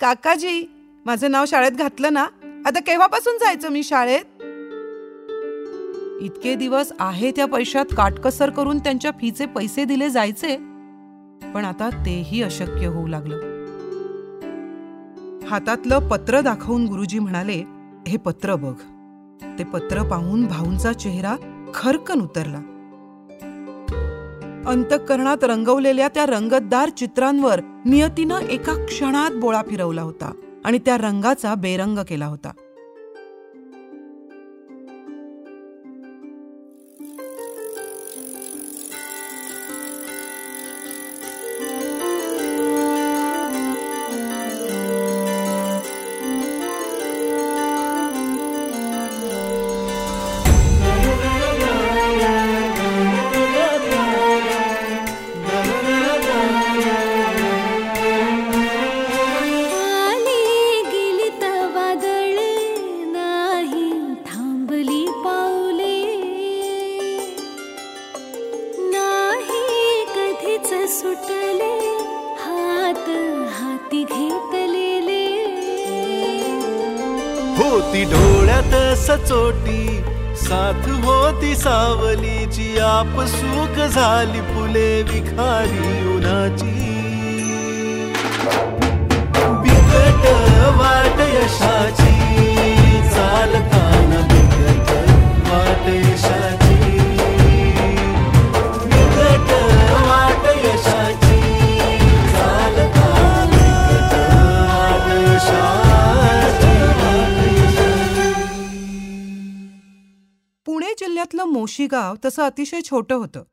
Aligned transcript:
काकाजी 0.00 0.70
माझं 1.06 1.30
नाव 1.30 1.44
शाळेत 1.48 1.72
घातलं 1.72 2.12
ना? 2.12 2.26
आता 2.66 2.80
केव्हापासून 2.80 3.36
जायचं 3.36 3.68
मी 3.68 3.82
शाळेत? 3.82 4.24
इतके 6.20 6.54
दिवस 6.54 6.92
आहे 7.00 7.30
त्या 7.30 7.46
पैशात 7.46 7.84
काटकसर 7.96 8.50
करून 8.50 8.78
त्यांच्या 8.78 9.10
फीचे 9.10 9.46
पैसे 9.46 9.84
दिले 9.84 10.10
जायचे? 10.10 10.56
पण 11.54 11.64
आता 11.64 11.90
तेही 12.06 12.42
अशक्य 12.42 12.86
होऊ 12.86 13.06
लागलं. 13.06 13.36
हातातलं 15.48 16.08
पत्र 16.08 16.40
दाखवून 16.40 16.86
गुरुजी 16.86 17.18
म्हणाले 17.18 17.64
हे 18.08 18.16
पत्र 18.16 18.54
बघ. 18.54 18.74
ते 19.58 19.64
पत्र 19.64 20.02
पाहून 20.02 20.46
भाऊंचा 20.46 20.92
चेहरा 20.92 21.36
खरकन 21.74 22.20
उतरला. 22.20 22.77
अंतःकरणात 24.68 25.44
रंगवलेल्या 25.44 26.08
त्या 26.08 26.26
रंगतदार 26.26 26.88
चित्रांवर 26.88 27.60
नियतीनं 27.84 28.38
एका 28.38 28.84
क्षणात 28.84 29.30
बोळा 29.30 29.62
फिरवला 29.70 30.02
होता 30.02 30.32
आणि 30.64 30.78
त्या 30.78 30.98
रंगाचा 30.98 31.54
बेरंग 31.54 31.98
केला 32.08 32.26
होता. 32.26 32.52
सचोटी 79.08 79.82
साथ 80.36 80.88
होती 81.04 81.54
सावलीची 81.56 82.66
आप 82.78 83.20
सुख 83.30 83.78
झाली 83.86 84.40
फुले 84.48 84.90
विखारी 85.02 85.88
उन्हाची. 86.14 86.74
बिकट 89.62 90.26
वाट 90.80 91.20
यशाची 91.20 92.12
चालताना 93.14 94.20
बिकट 94.32 94.92
वाट 95.48 95.88
यशा 95.94 96.37
तालुक्यातलं 111.32 111.60
मोशी 111.60 111.86
गाव 111.86 112.14
तसं 112.24 112.42
अतिशय 112.42 112.80
छोटं 112.80 113.14
होतं. 113.14 113.44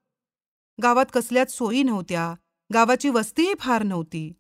गावात 0.84 1.06
कसल्याच 1.14 1.52
सोयी 1.52 1.84
नव्हत्या 1.84 2.36
गावाची 2.74 3.10
वस्तीही 3.10 3.54
फार 3.60 3.84
नव्हती. 3.84 4.34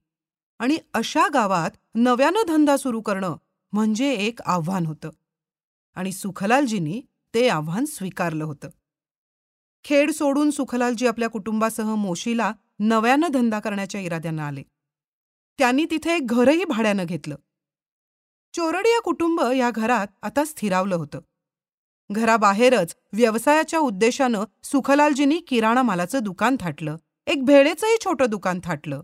आणि 0.59 0.77
अशा 0.93 1.27
गावात 1.33 1.71
नव्यानं 1.95 2.43
धंदा 2.47 2.77
सुरू 2.77 3.01
करणं 3.01 3.35
म्हणजे 3.71 4.13
एक 4.13 4.39
आव्हान 4.41 4.85
होतं. 4.85 5.09
आणि 5.95 6.11
सुखलालजींनी 6.11 7.01
ते 7.33 7.49
आव्हान 7.49 7.85
स्वीकारलं 7.85 8.43
होतं. 8.43 8.69
खेड 9.83 10.11
सोडून 10.11 10.51
सुखलालजी 10.51 11.07
आपल्या 11.07 11.29
कुटुंबासह 11.29 11.95
मोशीला 11.95 12.53
नव्यानं 12.79 13.27
धंदा 13.27 13.59
करण्याच्या 13.59 14.01
इराद्यानं 14.01 14.43
आले. 14.43 14.63
त्यांनी 15.57 15.85
तिथे 15.91 16.15
एक 16.15 16.27
घरही 16.27 16.63
भाड्यानं 16.63 17.05
घेतलं. 17.05 17.35
चोरडिया 18.53 19.01
कुटुंब 19.01 19.41
या 19.41 19.71
घरात 19.71 20.07
आता 20.21 20.45
स्थिरावलं 20.45 20.95
होतं. 20.95 21.19
घराबाहेरच 22.11 22.95
व्यवसायाच्या 23.13 23.79
उद्देशानं 23.79 24.43
सुखलालजींनी 24.63 25.39
किराणा 25.39 25.81
मालाचं 25.81 26.19
दुकान 26.23 26.57
थाटलं. 26.59 26.97
एक 27.27 27.45
भेळेचंही 27.45 27.97
छोटं 28.03 28.25
दुकान 28.29 28.59
थाटलं. 28.63 29.01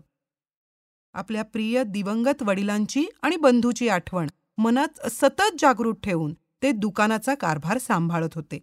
आपल्या 1.12 1.44
प्रिय 1.44 1.82
दिवंगत 1.84 2.42
वडिलांची 2.42 3.06
आणि 3.22 3.36
बंधूची 3.36 3.88
आठवण 3.88 4.26
मनात 4.58 5.08
सतत 5.08 5.56
जागृत 5.58 5.94
ठेवून 6.02 6.34
ते 6.62 6.72
दुकानाचा 6.72 7.34
कारभार 7.34 7.78
सांभाळत 7.78 8.28
होते. 8.34 8.58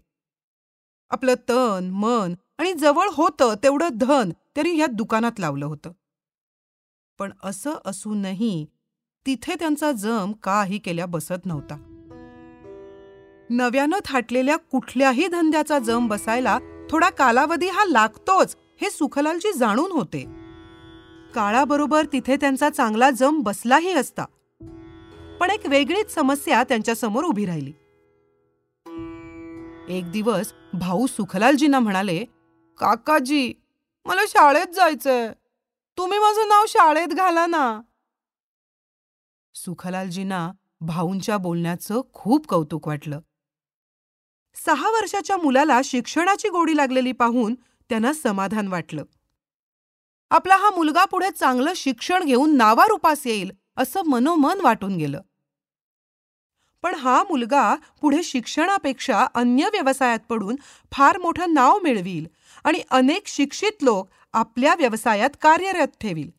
आपलं 1.09 1.33
तन 1.49 1.89
मन 1.93 2.33
आणि 2.57 2.73
जवळ 2.73 3.07
होतं 3.13 3.53
तेवढं 3.63 3.89
धन 3.93 4.29
त्यांनी 4.29 4.73
ह्या 4.73 4.87
दुकानात 4.87 5.39
लावलं 5.39 5.65
होतं. 5.65 5.91
पण 7.19 7.31
असं 7.43 7.73
असूनही 7.85 8.65
तिथे 9.25 9.55
त्यांचा 9.55 9.91
जम 9.91 10.31
काही 10.31 10.77
केल्या 10.77 11.05
बसत 11.05 11.45
नव्हता. 11.45 11.88
नव्यानं 13.49 13.99
थाटलेल्या 14.05 14.57
कुठल्याही 14.57 15.27
धंद्याचा 15.27 15.79
जम 15.79 16.07
बसायला 16.07 16.59
थोडा 16.89 17.09
कालावधी 17.09 17.67
हा 17.67 17.85
लागतोच 17.85 18.55
हे 18.81 18.89
सुखलालजी 18.89 19.53
जाणून 19.53 19.91
होते. 19.91 20.25
काळाबरोबर 21.35 22.05
तिथे 22.13 22.35
त्यांचा 22.35 22.69
चांगला 22.69 23.09
जम 23.11 23.41
बसलाही 23.41 23.93
असता. 23.93 24.25
पण 25.39 25.49
एक 25.49 25.67
वेगळीच 25.67 26.13
समस्या 26.13 26.63
त्यांच्यासमोर 26.63 27.23
उभी 27.23 27.45
राहिली. 27.45 27.71
एक 29.97 30.11
दिवस 30.11 30.53
भाऊ 30.73 31.07
सुखलालजींना 31.07 31.79
म्हणाले 31.79 32.25
काकाजी 32.79 33.53
मला 34.05 34.21
शाळेत 34.27 34.73
जायचंय. 34.75 35.33
तुम्ही 35.97 36.19
माझं 36.19 36.47
नाव 36.47 36.65
शाळेत 36.67 37.07
घाला 37.07 37.47
ना. 37.47 37.81
सुखलालजींना 39.55 40.51
भाऊंच्या 40.81 41.37
बोलण्याचं 41.37 42.01
खूप 42.13 42.47
कौतुक 42.47 42.87
वाटलं. 42.87 43.19
सहा 44.65 44.89
वर्षाच्या 44.89 45.37
मुलाला 45.37 45.81
शिक्षणाची 45.83 46.49
गोडी 46.49 46.77
लागलेली 46.77 47.11
पाहून 47.11 47.55
त्यांना 47.89 48.13
समाधान 48.13 48.67
वाटलं. 48.67 49.03
आपला 50.29 50.55
हा 50.55 50.69
मुलगा 50.69 51.05
पुढे 51.05 51.31
चांगलं 51.31 51.73
शिक्षण 51.75 52.23
घेऊन 52.23 52.57
नावारूपास 52.57 53.27
येईल 53.27 53.51
असं 53.77 54.01
मनोमन 54.07 54.61
वाटून 54.61 54.97
गेलं. 54.97 55.21
पण 56.83 56.95
हा 56.95 57.23
मुलगा 57.23 57.75
पुढे 58.01 58.23
शिक्षणापेक्षा 58.23 59.27
अन्य 59.35 59.65
व्यवसायात 59.65 60.19
पडून 60.29 60.55
फार 60.91 61.17
मोठं 61.17 61.53
नाव 61.53 61.79
मिळवील 61.83 62.27
आणि 62.63 62.81
अनेक 62.91 63.27
शिक्षित 63.27 63.83
लोक 63.83 64.09
आपल्या 64.33 64.75
व्यवसायात 64.77 65.29
कार्यरत 65.41 65.87
ठेवील. 66.01 66.29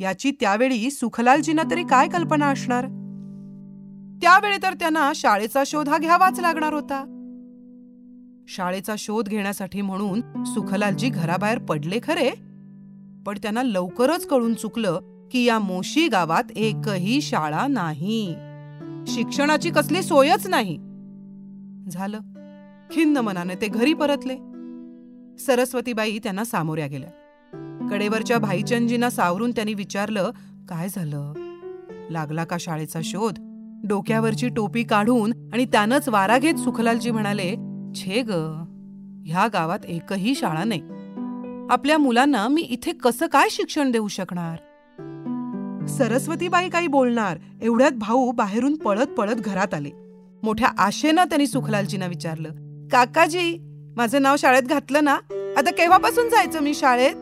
याची 0.00 0.30
त्यावेळी 0.30 0.90
सुखलालजींना 0.90 1.62
तरी 1.70 1.82
काय 1.82 2.08
कल्पना 2.08 2.46
असणार? 2.46 2.84
त्यावेळी 4.22 4.56
तर 4.62 4.74
त्यांना 4.74 5.12
शाळेचा 5.14 5.62
शोध 5.66 5.88
हा 5.88 5.98
घ्यावाच 5.98 6.40
लागणार 6.40 6.72
होता. 6.72 7.19
शाळेचा 8.56 8.94
शोध 8.98 9.28
घेण्यासाठी 9.28 9.80
म्हणून 9.82 10.44
सुखलालजी 10.44 11.08
घराबाहेर 11.08 11.58
पडले 11.58 12.00
खरे? 12.02 12.30
पण 13.26 13.38
त्यांना 13.42 13.62
लवकरच 13.62 14.26
कळून 14.26 14.54
चुकलं 14.54 15.00
की 15.32 15.44
या 15.44 15.58
मोशी 15.58 16.08
गावात 16.08 16.50
एकही 16.56 17.20
शाळा 17.20 17.66
नाही. 17.66 18.34
शिक्षणाची 19.06 19.70
कसली 19.70 20.02
सोयच 20.02 20.46
नाही. 20.46 20.76
झालं. 21.90 22.18
खिन्न 22.90 23.16
मनाने 23.16 23.54
ते 23.54 23.66
घरी 23.66 23.94
परतले. 23.94 24.36
सरस्वतीबाई 25.38 26.18
त्यांना 26.18 26.44
सामोऱ्या 26.44 26.86
गेल्या. 26.86 27.08
कडेवरच्या 27.90 28.38
भाईचंदजींना 28.38 29.10
सावरून 29.10 29.50
त्यांनी 29.50 29.74
विचारलं 29.74 30.30
काय 30.68 30.88
झालं? 30.88 31.32
लागला 32.10 32.44
का 32.44 32.56
शाळेचा 32.60 33.00
शोध? 33.04 33.34
डोक्यावरची 33.84 34.48
टोपी 34.48 34.82
काढून 34.82 35.32
आणि 35.52 35.64
त्यानंच 35.64 36.08
वारा 36.08 36.38
घेत 36.38 36.54
सुखलालजी 36.54 37.10
म्हणाले 37.10 37.54
छे 37.94 38.22
ग. 38.22 38.30
ह्या 39.26 39.48
गावात 39.52 39.78
एकही 39.84 40.34
शाळा 40.34 40.64
नाही. 40.64 40.80
आपल्या 41.70 41.98
मुलांना 41.98 42.48
मी 42.48 42.60
इथे 42.60 42.92
कसं 42.92 43.26
काय 43.26 43.48
शिक्षण 43.50 43.90
देऊ 43.90 44.08
शकणार? 44.08 44.56
सरस्वतीबाई 45.86 46.68
काही 46.68 46.86
बोलणार 46.86 47.38
एवढ्यात 47.62 47.92
भाऊ 47.92 48.32
बाहेरून 48.32 48.76
पळत 48.76 49.06
पळत 49.06 49.34
घरात 49.34 49.74
आले. 49.74 49.90
मोठ्या 50.42 50.68
आशेनं 50.78 51.24
त्यांनी 51.24 51.46
सुखलालजींना 51.46 52.06
विचारलं 52.06 52.48
काकाजी 52.92 53.58
माझं 53.96 54.22
नाव 54.22 54.36
शाळेत 54.38 54.62
घातलं 54.62 55.04
ना? 55.04 55.14
आता 55.58 55.70
केव्हापासून 55.70 56.28
जायचं 56.28 56.60
मी 56.60 56.74
शाळेत? 56.74 57.14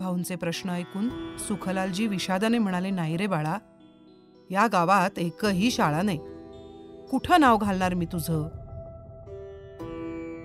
भाऊंचे 0.00 0.36
प्रश्न 0.36 0.70
ऐकून 0.70 1.36
सुखलालजी 1.48 2.06
विषादाने 2.06 2.58
म्हणाले 2.58 2.90
नाही 2.90 3.16
रे 3.16 3.26
बाळा 3.26 3.58
या 4.50 4.66
गावात 4.66 5.18
एकही 5.18 5.70
शाळा 5.70 6.02
नाही. 6.02 6.18
कुठं 7.10 7.40
नाव 7.40 7.56
घालणार 7.56 7.94
मी 7.94 8.06
तुझं? 8.06 8.61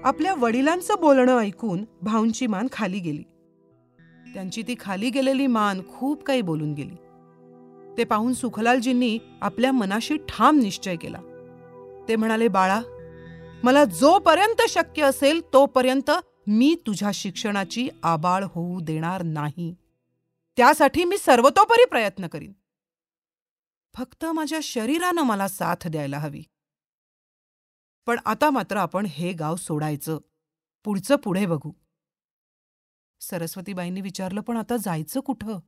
आपल्या 0.08 0.34
वडिलांचं 0.34 0.96
बोलणं 1.00 1.40
ऐकून 1.40 1.86
भाऊंची 2.02 2.48
मान 2.48 2.68
खाली 2.72 3.00
गेली. 3.00 3.24
त्यांची 4.34 4.64
ती 4.64 4.76
खाली 4.80 5.10
गेलेली 5.10 5.48
मान 5.48 5.82
खूप 5.96 6.24
काही 6.24 6.42
बोलून 6.42 6.74
गेली. 6.74 6.96
ते 7.98 8.04
पाहून 8.04 8.34
सुखलालजींनी 8.34 9.20
आपल्या 9.42 9.72
मनाशी 9.72 10.18
ठाम 10.18 10.60
निश्चय 10.60 10.96
केला. 10.96 11.18
ते 12.08 12.16
म्हणाले 12.16 12.48
बाळा 12.48 12.82
मला 13.64 13.86
जोपर्यंत 13.86 14.62
शक्य 14.70 15.04
असेल 15.04 15.42
तोपर्यंत 15.54 16.12
मी 16.48 16.76
तुझ्या 16.88 17.12
शिक्षणाची 17.14 17.90
आबाळ 18.04 18.44
होऊ 18.44 18.80
देणार 18.82 19.24
नाही. 19.24 19.76
त्यासाठी 20.58 21.04
मी 21.04 21.18
सर्वतोपरी 21.18 21.86
प्रयत्न 21.86 22.28
करीन. 22.28 22.54
फक्त 23.94 24.26
माझ्या 24.26 24.60
शरीरानं 24.64 25.22
मला 25.22 25.48
साथ 25.48 25.88
द्यायला 25.88 26.18
हवी. 26.18 26.44
पण 28.08 28.18
आता 28.26 28.50
मात्र 28.50 28.78
आपण 28.78 29.06
हे 29.10 29.34
गाव 29.34 29.56
सोडायचं. 29.56 30.20
पुढचं 30.84 31.16
पुढे 31.16 31.46
बघू. 31.46 31.72
सरस्वतीबाईंनी 33.22 34.02
विचारलं 34.02 34.42
पण 34.42 34.58
आता 34.58 34.78
जायचं 34.78 35.20
कुठं? 35.20 35.60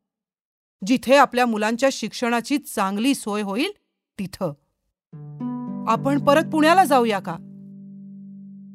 जिथे 0.86 1.16
आपल्या 1.16 1.46
मुलांच्या 1.46 1.90
शिक्षणाची 1.92 2.58
चांगली 2.58 3.16
सोय 3.16 3.42
होईल 3.42 3.72
तिथं. 4.20 4.54
आपण 5.88 6.26
परत 6.26 6.44
पुण्याला 6.52 6.86
जाऊया 6.86 7.20
का? 7.20 7.38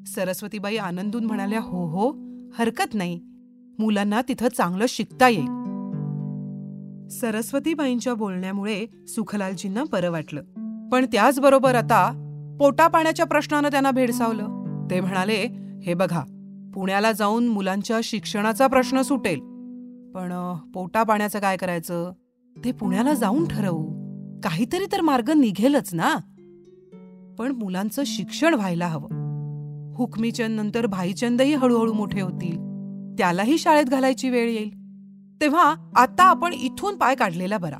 सरस्वतीबाई 0.06 0.76
आनंदून 0.76 1.24
म्हणाल्या 1.24 1.60
हो 1.60 1.86
हो 1.86 2.12
हरकत 2.52 2.94
नाही. 2.94 3.20
मुलांना 3.78 4.22
तिथं 4.28 4.48
चांगलं 4.48 4.84
शिकता 4.88 5.28
येईल. 5.28 5.46
सरस्वतीबाईंच्या 7.08 8.14
बोलण्यामुळे 8.14 8.86
सुखलालजींना 9.08 9.84
बरं 9.92 10.10
वाटलं. 10.10 10.42
पण 10.92 11.06
त्याचबरोबर 11.12 11.74
आता 11.74 12.20
पोटा 12.58 12.86
पाण्याच्या 12.86 13.26
प्रश्नानं 13.26 13.68
त्यांना 13.68 13.90
भेडसावलं. 13.90 14.64
ते 14.90 15.00
म्हणाले 15.00 15.48
हे 15.82 15.94
बघा 15.94 16.20
पुण्याला 16.74 17.12
जाऊन 17.12 17.48
मुलांच्या 17.48 18.00
शिक्षणाचा 18.04 18.66
प्रश्न 18.66 19.02
सुटेल. 19.02 19.38
पण 19.38 20.12
पोटापाण्याचं 20.12 20.72
पोटा 20.72 21.02
पाण्याचं 21.02 21.38
काय 21.38 21.56
करायचं? 21.56 22.12
ते 22.64 22.72
पुण्याला 22.72 23.14
जाऊन 23.14 23.48
ठरवू. 23.48 23.84
काहीतरी 24.40 24.84
तर 24.92 25.00
मार्ग 25.00 25.30
निघेलच 25.30 25.94
ना. 25.94 26.14
पण 27.38 27.50
मुलांचं 27.50 28.02
शिक्षण 28.06 28.54
व्हायला 28.54 28.86
हवं. 28.86 29.08
हुकमीचंद 29.94 30.60
नंतर 30.60 30.86
भाईचंदही 30.86 31.54
हळूहळू 31.54 31.92
मोठे 31.92 32.20
होतील. 32.20 32.56
त्यालाही 33.18 33.58
शाळेत 33.58 33.84
घालायची 33.84 34.30
वेळ 34.30 34.48
येईल. 34.48 34.70
तेव्हा 35.40 35.74
आता 35.96 36.22
आपण 36.22 36.52
इथून 36.52 36.96
पाय 36.96 37.14
काढलेला 37.14 37.58
बरा. 37.58 37.78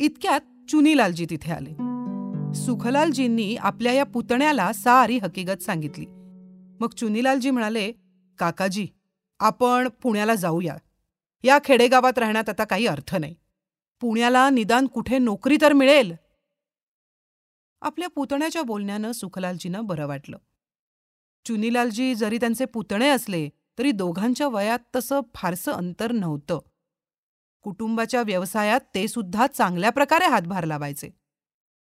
इतक्यात 0.00 0.70
चुनीलालजी 0.70 1.26
तिथे 1.30 1.52
आले. 1.52 1.93
सुखलालजींनी 2.54 3.56
आपल्या 3.56 3.92
या 3.92 4.04
पुतण्याला 4.04 4.72
सारी 4.72 5.18
हकीकत 5.18 5.62
सांगितली. 5.62 6.06
मग 6.80 6.88
चुनीलालजी 6.96 7.50
म्हणाले 7.50 7.92
काकाजी 8.38 8.88
आपण 9.38 9.88
पुण्याला 9.88 10.34
जाऊया. 10.34 10.76
या 11.44 11.58
खेडेगावात 11.64 12.18
राहण्यात 12.18 12.48
आता 12.48 12.64
काही 12.64 12.86
अर्थ 12.86 13.16
नाही. 13.16 13.34
पुण्याला 14.00 14.50
निदान 14.50 14.86
कुठे 14.86 15.18
नोकरी 15.18 15.56
तर 15.60 15.72
मिळेल. 15.72 16.14
आपल्या 17.82 18.08
पुतण्याच्या 18.08 18.62
बोलण्यानं 18.62 19.12
सुखलालजीनं 19.12 19.84
बरं 19.84 20.06
वाटलं. 20.06 20.38
चुनीलालजी 21.46 22.14
जरी 22.14 22.36
त्यांचे 22.36 22.64
पुतणे 22.64 23.08
असले 23.08 23.48
तरी 23.78 23.90
दोघांच्या 23.90 24.48
वयात 24.48 24.78
तसं 24.96 25.20
फारसं 25.34 25.72
अंतर 25.72 26.12
नव्हतं. 26.12 26.58
कुटुंबाच्या 27.62 28.22
व्यवसायात 28.22 28.80
ते 28.94 29.08
सुद्धा 29.08 29.46
चांगल्या 29.46 29.90
प्रकारे 29.90 30.26
हातभार 30.26 30.64
लावायचे. 30.64 31.23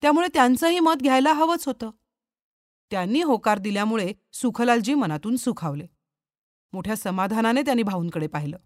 त्यामुळे 0.02 0.28
त्यांचंही 0.34 0.80
मत 0.80 1.02
घ्यायला 1.02 1.32
हवंच 1.32 1.66
होतं. 1.66 1.90
त्यांनी 2.90 3.22
होकार 3.22 3.58
दिल्यामुळे 3.58 4.12
सुखलालजी 4.32 4.94
मनातून 4.94 5.36
सुखावले. 5.36 5.86
मोठ्या 6.72 6.96
समाधानाने 6.96 7.62
त्यांनी 7.62 7.82
भाऊंकडे 7.82 8.26
पाहिलं. 8.26 8.56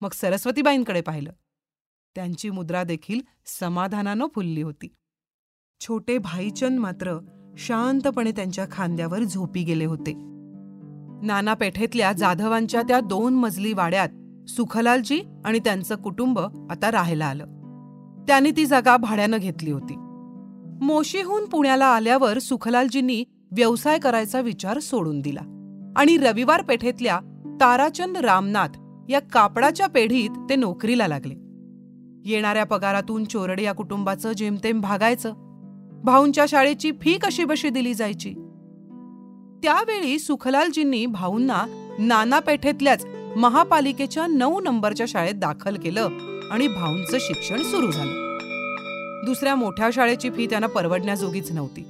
मग 0.00 0.08
सरस्वतीबाईंकडे 0.12 1.00
पाहिलं. 1.00 1.32
त्यांची 2.14 2.50
मुद्रा 2.50 2.82
देखील 2.82 3.20
समाधानानं 3.46 4.26
फुलली 4.34 4.62
होती. 4.62 4.94
छोटे 5.80 6.18
भाईचंद 6.18 6.78
मात्र 6.78 7.18
शांतपणे 7.58 8.32
त्यांच्या 8.32 8.66
खांद्यावर 8.70 9.22
झोपी 9.22 9.64
गेले 9.64 9.84
होते. 9.84 10.12
नाना 11.26 11.54
पेठेतल्या 11.54 12.12
जाधवांच्या 12.12 12.82
त्या 12.82 13.00
दोन 13.00 13.34
मजली 13.34 13.72
वाड्यात 13.72 14.08
सुखलालजी 14.50 15.22
आणि 15.44 15.58
त्यांचं 15.58 15.96
कुटुंब 15.96 16.38
आता 16.70 16.90
राहायला 16.90 17.26
आलं. 17.26 17.44
त्यांनी 18.28 18.50
ती 18.50 18.66
जागा 18.66 18.96
भाड्यानं 18.96 19.36
घेतली 19.36 19.70
होती. 19.70 20.07
मोशीहून 20.80 21.44
पुण्याला 21.44 21.86
आल्यावर 21.86 22.38
सुखलालजींनी 22.38 23.24
व्यवसाय 23.52 23.98
करायचा 23.98 24.40
विचार 24.40 24.78
सोडून 24.78 25.20
दिला. 25.20 25.40
आणि 25.96 26.16
रविवार 26.16 26.62
पेठेतल्या 26.62 27.20
ताराचंद 27.60 28.16
रामनाथ 28.16 28.68
या 29.08 29.20
कापडाच्या 29.20 29.86
पेढीत 29.86 30.30
ते 30.50 30.56
नोकरीला 30.56 31.08
लागले. 31.08 31.34
येणाऱ्या 32.24 32.64
पगारातून 32.64 33.24
चोरडे 33.24 33.62
या 33.62 33.72
कुटुंबाचं 33.72 34.32
जेमतेम 34.32 34.80
भागायचं. 34.80 35.32
भाऊंच्या 36.04 36.44
शाळेची 36.48 36.92
फी 37.00 37.12
कशी 37.12 37.44
बशी 37.44 37.68
दिली 37.68 37.94
जायची? 37.94 38.30
त्यावेळी 39.62 40.18
सुखलालजींनी 40.18 41.06
भाऊंना 41.06 41.66
नाना 41.98 42.38
पेठेतल्याच 42.38 43.06
महापालिकेच्या 43.36 44.26
नऊ 44.26 44.60
नंबरच्या 44.60 45.06
शाळेत 45.08 45.34
दाखल 45.34 45.76
केलं 45.76 46.08
आणि 46.50 46.68
भाऊंचं 46.68 47.18
शिक्षण 47.20 47.62
सुरू 47.62 47.90
झालं. 47.90 48.27
दुसऱ्या 49.26 49.54
मोठ्या 49.54 49.90
शाळेची 49.92 50.30
फी 50.30 50.46
त्यांना 50.46 50.66
परवडण्याजोगीच 50.66 51.52
नव्हती. 51.52 51.84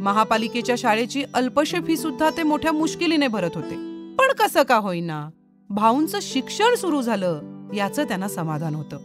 महापालिकेच्या 0.00 0.74
शाळेची 0.78 1.24
अल्पशे 1.34 1.78
फी 1.86 1.96
सुद्धा 1.96 2.30
ते 2.30 2.42
मोठ्या 2.42 2.72
मुश्किलीने 2.72 3.26
भरत 3.26 3.50
होते. 3.54 3.74
पण 4.18 4.32
कसं 4.38 4.62
का 4.62 4.76
होईना? 4.76 5.30
भाऊंचं 5.68 6.18
शिक्षण 6.22 6.74
सुरू 6.74 7.02
झालं 7.02 7.40
याचं 7.74 8.04
त्यांना 8.04 8.28
समाधान 8.28 8.74
होतं. 8.74 8.96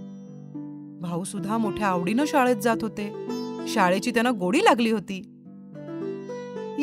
भाऊ 1.02 1.24
सुद्धा 1.24 1.58
मोठ्या 1.58 1.88
आवडीनं 1.88 2.24
शाळेत 2.28 2.56
जात 2.56 2.78
होते. 2.82 3.28
शाळेची 3.68 4.12
त्यांना 4.12 4.32
गोडी 4.32 4.60
लागली 4.64 4.92
होती. 4.92 5.34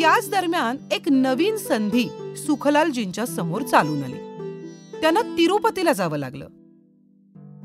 याच 0.01 0.31
दरम्यान 0.31 0.77
एक 0.93 1.09
नवीन 1.09 1.57
संधी 1.57 2.09
सुखलालजींच्या 2.37 3.27
समोर 3.27 3.63
चालून 3.63 4.05
आली. 4.05 4.19
त्यांना 5.01 5.21
तिरुपतीला 5.21 5.93
जावं 5.93 6.19
लागलं. 6.19 6.49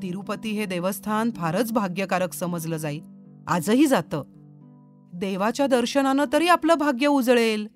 तिरुपती 0.04 0.50
हे 0.50 0.66
देवस्थान 0.66 1.32
फारच 1.32 1.72
भाग्यकारक 1.72 2.34
समजलं 2.34 2.78
जाई. 2.78 3.00
आजही 3.48 3.86
जातं. 3.86 4.24
देवाच्या 5.14 5.68
दर्शनानं 5.68 6.26
तरी 6.34 6.48
आपलं 6.48 6.74
भाग्य 6.74 7.08
उजळेल 7.08 7.68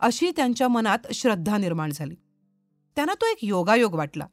अशी 0.00 0.30
त्यांच्या 0.36 0.68
मनात 0.68 0.98
श्रद्धा 1.14 1.58
निर्माण 1.58 1.90
झाली. 1.94 2.14
त्यांना 2.96 3.14
तो 3.14 3.26
एक 3.26 3.38
योगायोग 3.42 3.94
वाटला. 3.94 4.26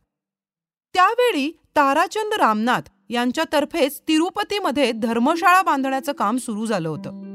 त्यावेळी 0.94 1.52
ताराचंद 1.76 2.34
रामनाथ 2.34 2.82
यांच्यातर्फेच 3.10 4.02
तिरुपतीमध्ये 4.08 4.92
धर्मशाळा 4.92 5.62
बांधण्याचं 5.62 6.12
काम 6.12 6.38
सुरू 6.38 6.66
झालं 6.66 6.90
होतं. 6.90 7.28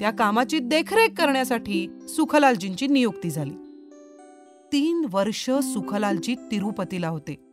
त्या 0.00 0.10
कामाची 0.10 0.58
देखरेख 0.58 1.08
करण्यासाठी 1.08 1.88
सुखलालजींची 2.08 2.86
नियुक्ती 2.86 3.30
झाली. 3.30 3.54
तीन 4.72 5.06
वर्ष 5.12 5.50
सुखलालजी 5.50 6.34
तिरुपतीला 6.34 7.08
होते. 7.08 7.45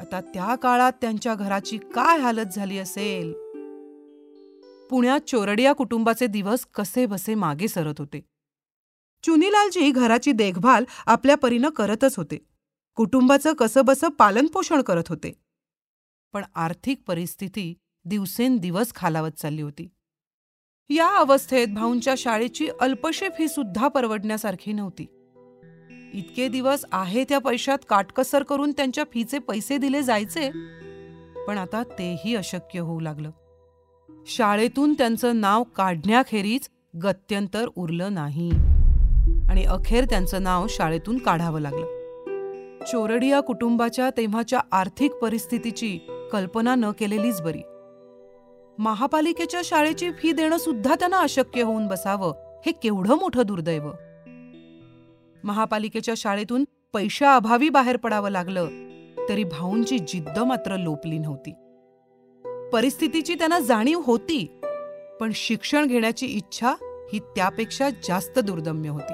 आता 0.00 0.20
त्या 0.20 0.54
काळात 0.54 0.92
त्यांच्या 1.00 1.34
घराची 1.34 1.78
काय 1.78 2.18
हालत 2.18 2.46
झाली 2.52 2.78
असेल? 2.78 3.32
पुण्यात 4.88 5.20
चोरडिया 5.20 5.72
कुटुंबाचे 5.72 6.26
दिवस 6.26 6.66
कसे 6.66 7.06
बसे 7.06 7.34
मागे 7.34 7.68
सरत 7.68 7.94
होते. 7.98 8.20
चुनीलालजी 9.22 9.90
घराची 9.90 10.32
देखभाल 10.32 10.84
आपल्या 11.06 11.36
परीनं 11.36 11.68
करतच 11.68 12.16
होते. 12.16 12.46
कुटुंबाचं 12.94 13.52
कसंबसं 13.52 14.08
पालनपोषण 14.08 14.82
करत 14.82 15.02
होते. 15.08 15.32
पण 16.32 16.44
आर्थिक 16.54 17.02
परिस्थिती 17.06 17.74
दिवसेंदिवस 18.04 18.94
खालावत 18.94 19.30
चालली 19.30 19.62
होती. 19.62 19.88
या 20.90 21.08
अवस्थेत 21.08 21.68
भाऊंच्या 21.68 22.14
शाळेची 22.18 22.68
अल्पशेफ 22.80 23.32
फी 23.38 23.48
सुद्धा 23.48 23.88
परवडण्यासारखी 23.88 24.72
नव्हती. 24.72 25.19
इतके 26.14 26.48
दिवस 26.48 26.84
आहे 26.92 27.24
त्या 27.24 27.38
पैशात 27.38 27.78
काटकसर 27.88 28.42
करून 28.42 28.72
त्यांच्या 28.72 29.04
फीचे 29.12 29.38
पैसे 29.38 29.76
दिले 29.76 30.02
जायचे? 30.02 30.50
पण 31.46 31.58
आता 31.58 31.82
तेही 31.82 32.36
अशक्य 32.36 32.80
होऊ 32.80 33.00
लागलं. 33.00 33.30
शाळेतून 34.26 34.94
त्यांचं 34.94 35.40
नाव 35.40 35.62
काढण्याखेरीज 35.62 36.68
गत्यंतर 37.02 37.68
उरलं 37.76 38.14
नाही. 38.14 38.50
आणि 39.48 39.64
अखेर 39.64 40.04
त्यांचं 40.04 40.42
नाव 40.42 40.66
शाळेतून 40.68 41.18
काढावं 41.18 41.60
लागलं. 41.60 42.00
चोरडिया 42.92 43.40
कुटुंबाच्या 43.40 44.10
तेव्हाच्या 44.10 44.60
आर्थिक 44.72 45.12
परिस्थितीची 45.12 45.98
कल्पना 46.32 46.74
न 46.74 46.90
केलेलीच 46.90 47.40
बरी. 47.40 47.62
महापालिकेच्या 48.78 49.60
शाळेची 49.64 50.10
फी 50.10 50.32
देणं 50.32 50.56
सुद्धा 50.56 50.94
त्यांना 50.94 51.18
अशक्य 51.18 51.62
होऊन 51.62 51.86
बसावं 51.86 52.60
हे 52.66 52.72
केवढं 52.72 53.14
मोठं 53.14 53.42
दुर्दैव. 53.46 53.90
महापालिकेच्या 55.44 56.14
शाळेतून 56.16 56.64
पैशाअभावी 56.92 57.68
बाहेर 57.68 57.96
पडावं 57.96 58.30
लागलं 58.30 58.68
तरी 59.28 59.44
भाऊंची 59.44 59.98
जिद्द 59.98 60.38
मात्र 60.38 60.76
लोपली 60.76 61.18
नव्हती. 61.18 61.52
परिस्थितीची 62.72 63.34
त्यांना 63.34 63.60
जाणीव 63.60 64.00
होती 64.00 64.60
पण 65.20 65.32
शिक्षण 65.34 65.86
घेण्याची 65.86 66.26
इच्छा 66.26 66.74
ही 67.12 67.18
त्यापेक्षा 67.18 67.90
जास्त 67.90 68.38
दुर्दम्य 68.38 68.88
होती. 68.88 69.12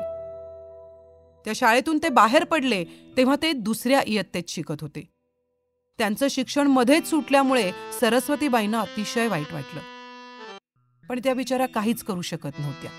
त्या 1.45 1.52
शाळेतून 1.54 1.99
ते 2.02 2.09
बाहेर 2.09 2.45
पडले 2.45 2.85
तेव्हा 3.16 3.37
ते 3.42 3.52
दुसऱ्या 3.52 4.02
इयत्तेत 4.06 4.42
शिकत 4.49 4.80
होते. 4.80 5.09
त्यांचं 5.99 6.26
शिक्षण 6.30 6.66
मध्येच 6.66 7.11
सुटल्यामुळे 7.11 7.73
सरस्वतीबाईंना 8.00 8.80
अतिशय 8.80 9.28
वाईट 9.28 9.52
वाटलं. 9.52 9.80
पण 11.09 11.21
त्या 11.25 11.35
बिचारा 11.35 11.66
काहीच 11.66 12.02
करू 12.02 12.23
शकत 12.23 12.59
नव्हत्या. 12.59 12.90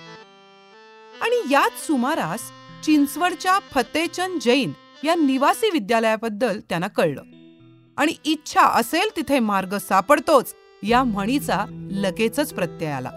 आणि 1.22 1.36
याच 1.50 1.86
सुमारास 1.86 2.40
चिंचवडच्या 2.84 3.58
फतेचंद 3.58 4.40
जैन 4.40 4.72
या 5.04 5.14
निवासी 5.14 5.70
विद्यालयाबद्दल 5.70 6.60
त्यांना 6.60 6.88
कळलं. 6.88 7.22
आणि 7.96 8.12
इच्छा 8.24 8.62
असेल 8.62 9.08
तिथे 9.16 9.38
मार्ग 9.38 9.76
सापडतोच 9.76 10.54
या 10.82 11.04
म्हणीचा 11.04 11.88
लगेचच 11.90 12.54
प्रत्यय 12.54 12.90
आला. 12.90 13.10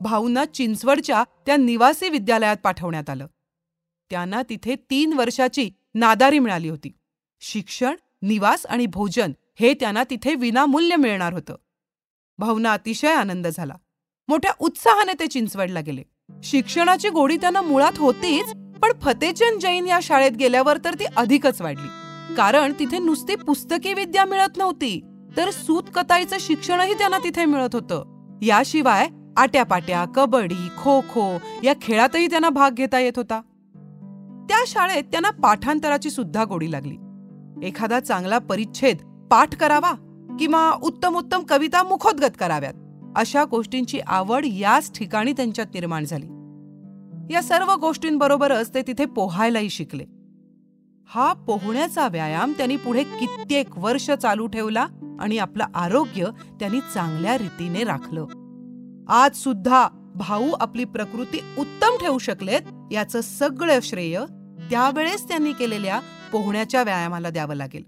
भाऊंना 0.00 0.44
चिंचवडच्या 0.44 1.24
त्या 1.46 1.56
निवासी 1.56 2.08
विद्यालयात 2.08 2.56
पाठवण्यात 2.64 3.10
आलं. 3.10 3.26
त्यांना 4.10 4.42
तिथे 4.50 4.74
तीन 4.90 5.12
वर्षाची 5.12 5.70
नादारी 5.94 6.38
मिळाली 6.38 6.68
होती. 6.68 6.98
शिक्षण 7.40 7.94
निवास 8.22 8.66
आणि 8.66 8.86
भोजन 8.86 9.32
हे 9.60 9.74
त्यांना 9.74 10.04
तिथे 10.10 10.34
विनामूल्य 10.34 10.96
मिळणार 10.96 11.32
होतं. 11.32 11.56
भाऊंना 12.38 12.72
अतिशय 12.72 13.12
आनंद 13.12 13.46
झाला. 13.46 13.74
मोठ्या 14.28 14.52
उत्साहाने 14.58 15.12
ते 15.20 15.26
चिंचवडला 15.26 15.80
गेले. 15.80 16.02
शिक्षणाची 16.44 17.08
गोडी 17.08 17.36
त्यांना 17.36 17.62
मुळात 17.62 17.98
होतीच 17.98 18.52
पण 18.82 18.92
फतेचंद 19.02 19.60
जैन 19.60 19.86
या 19.86 19.98
शाळेत 20.02 20.30
गेल्यावर 20.30 20.78
तर 20.84 20.94
ती 20.94 21.04
अधिकच 21.16 21.62
वाढली. 21.62 21.88
कारण 22.34 22.72
तिथे 22.78 22.98
नुसती 22.98 23.36
पुस्तकी 23.36 23.94
विद्या 23.94 24.24
मिळत 24.24 24.56
नव्हती 24.56 25.00
तर 25.36 25.50
सूत 25.50 25.82
कताईचं 25.94 26.36
शिक्षणही 26.40 26.94
त्यांना 26.94 27.18
तिथे 27.18 27.44
मिळत 27.44 27.74
होतं. 27.74 28.04
याशिवाय 28.42 29.08
आट्यापाट्या 29.36 30.04
कबड्डी 30.04 30.68
खो 30.78 31.00
खो 31.00 31.38
या 31.62 31.72
खेळातही 31.82 32.26
त्यांना 32.26 32.48
भाग 32.48 32.70
घेता 32.70 33.00
येत 33.00 33.12
होता. 33.16 33.40
त्या 34.48 34.64
शाळेत 34.66 35.02
त्यांना 35.02 35.30
पाठांतराची 35.30 36.10
सुद्धा 36.10 36.44
गोडी 36.44 36.72
लागली. 36.72 36.96
एखादा 37.66 38.00
चांगला 38.00 38.38
परिच्छेद 38.38 38.96
पाठ 39.30 39.54
करावा 39.54 39.92
किंवा 40.38 40.70
उत्तम 40.82 41.16
उत्तम 41.16 41.42
कविता 41.48 41.82
मुखोद्गत 41.82 42.36
कराव्यात. 42.40 42.74
अशा 43.16 43.44
गोष्टींची 43.44 44.00
आवड 44.06 44.42
याच 44.44 44.98
ठिकाणी 44.98 45.32
त्यांच्यात 45.32 45.66
निर्माण 45.74 46.04
झाली. 46.04 46.26
या 47.34 47.42
सर्व 47.42 47.74
गोष्टींबरोबरच 47.74 48.74
ते 48.74 48.82
तिथे 48.82 49.04
पोहायलाही 49.04 49.70
शिकले. 49.70 50.04
हा 51.08 51.32
पोहण्याचा 51.32 52.08
व्यायाम 52.08 52.52
त्यांनी 52.52 52.76
पुढे 52.76 53.02
कित्येक 53.02 53.78
वर्ष 53.78 54.10
चालू 54.10 54.46
ठेवला 54.46 54.86
आणि 55.20 55.38
आपलं 55.38 55.64
आरोग्य 55.74 56.26
त्यांनी 56.60 56.80
चांगल्या 56.94 57.38
रीतीने 57.38 57.84
राखलं. 57.84 58.26
आज 59.08 59.36
सुद्धा 59.36 59.88
भाऊ 60.14 60.50
आपली 60.60 60.84
प्रकृती 60.84 61.40
उत्तम 61.58 61.96
ठेवू 62.00 62.18
शकलेत 62.18 62.62
याचं 62.92 63.20
सगळं 63.20 63.78
श्रेय 63.82 64.20
त्यावेळेस 64.70 65.28
त्यांनी 65.28 65.52
केलेल्या 65.52 66.00
पोहण्याच्या 66.32 66.82
व्यायामाला 66.82 67.30
द्यावं 67.30 67.54
लागेल. 67.54 67.82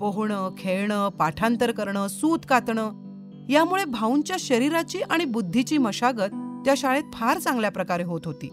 पोहणं 0.00 0.54
खेळणं 0.58 1.08
पाठांतर 1.08 1.70
करणं 1.70 2.06
सूत 2.08 2.38
कातणं 2.48 3.07
यामुळे 3.48 3.84
भाऊंच्या 3.84 4.36
शरीराची 4.38 4.98
आणि 4.98 5.24
बुद्धीची 5.24 5.78
मशागत 5.78 6.30
त्या 6.64 6.74
शाळेत 6.76 7.02
फार 7.12 7.38
चांगल्या 7.38 7.70
प्रकारे 7.70 8.02
होत 8.02 8.20
होती. 8.24 8.46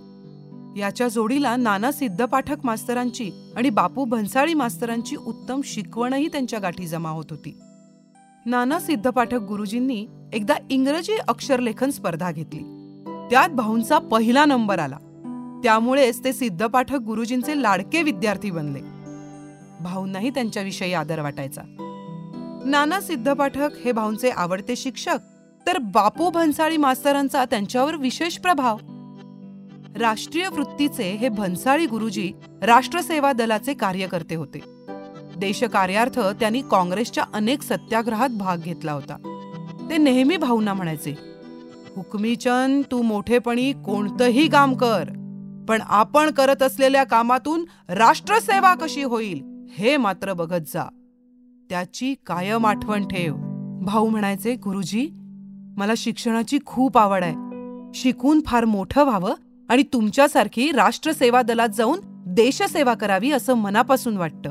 याच्या 0.80 1.08
जोडीला 1.08 1.56
नाना 1.56 1.92
सिद्धपाठक 1.92 2.56
मास्तरांची 2.64 3.32
आणि 3.56 3.70
बापू 3.70 4.06
भन्साळी 4.06 4.54
मास्तरांची 4.54 5.16
उत्तम 5.16 5.62
शिकवणही 5.64 6.28
त्यांच्या 6.28 6.60
गाठी 6.60 6.88
जमा 6.88 7.10
होत 7.10 7.26
होती. 7.30 7.58
नाना 8.46 8.80
सिद्धपाठक 8.80 9.42
गुरुजींनी 9.42 10.08
एकदा 10.34 10.54
इंग्रजी 10.70 11.14
अक्षरलेखन 11.28 11.90
स्पर्धा 11.90 12.32
घेतली. 12.32 12.60
त्यात 13.30 13.50
भाऊंचा 13.50 13.98
पहिला 13.98 14.46
नंबर 14.46 14.80
आला. 14.80 14.98
त्यामुळेच 15.64 16.24
ते 16.24 16.34
सिद्धपाठक 16.34 16.96
गुरुजींचे 16.96 17.62
लाडके 17.62 18.04
विद्यार्थी 18.04 18.52
बनले. 18.52 18.80
भाऊंनाही 19.84 20.30
त्यांच्याविषयी 20.30 20.94
आदर 20.94 21.22
वाटायचा. 21.22 21.62
नाना 22.66 23.00
सिद्धपाठक 23.02 23.70
हे 23.86 23.92
भाऊंचे 23.92 24.30
आवडते 24.30 24.76
शिक्षक 24.76 25.18
तर 25.68 25.78
बापू 25.78 26.30
भन्साळी 26.30 26.78
मास्तरांचा 26.78 27.46
त्यांच्यावर 27.46 27.96
विशेष 27.96 28.38
प्रभाव. 28.38 28.78
राष्ट्रीय 30.00 30.48
वृत्तीचे 30.48 31.12
हे 31.12 31.30
भन्साळी 31.30 31.86
गुरुजी 31.86 32.32
राष्ट्रसेवा 32.62 33.32
दलाचे 33.34 33.74
कार्यकर्ते 33.74 34.36
होते. 34.36 34.60
देशकार्यार्थ 35.38 36.20
त्यांनी 36.20 36.62
काँग्रेसच्या 36.62 37.24
अनेक 37.34 37.62
सत्याग्रहात 37.62 38.30
भाग 38.30 38.58
घेतला 38.58 38.92
होता. 38.92 39.18
ते 39.90 39.98
नेहमी 39.98 40.38
भाऊंना 40.38 40.74
म्हणायचे 40.74 41.16
हुकमीचंद 41.96 42.84
तू 42.92 43.02
मोठेपणी 43.02 43.74
कोणतंही 43.74 44.50
काम 44.50 44.74
कर 44.74 45.10
पण 45.70 45.82
आपण 45.86 46.32
करत 46.32 46.64
असलेल्या 46.64 47.04
कामातून 47.04 47.66
राष्ट्रसेवा 47.90 48.76
कशी 48.76 49.04
होईल 49.04 49.68
हे 49.78 49.98
मात्र 49.98 50.34
बघत 50.34 50.62
जा. 50.68 50.88
त्याची 51.70 52.16
कायम 52.26 52.66
आठवण 52.66 53.08
ठेव. 53.08 53.36
भाऊ 53.82 54.10
म्हणायचे 54.10 54.56
गुरुजी 54.56 55.10
मला 55.78 55.94
शिक्षणाची 55.98 56.60
खूप 56.66 56.98
आवड 56.98 57.24
आहे. 57.24 57.34
शिकून 57.94 58.42
फार 58.46 58.66
मोठं 58.66 59.04
व्हावं 59.04 59.34
आणि 59.70 59.84
तुमच्यासारखी 59.84 60.72
राष्ट्रसेवा 60.72 61.42
दलात 61.42 61.70
जाऊन 61.70 62.00
देशसेवा 62.28 62.94
करावी 62.94 63.32
असं 63.32 63.54
मनापासून 63.54 64.18
वाटतं. 64.18 64.50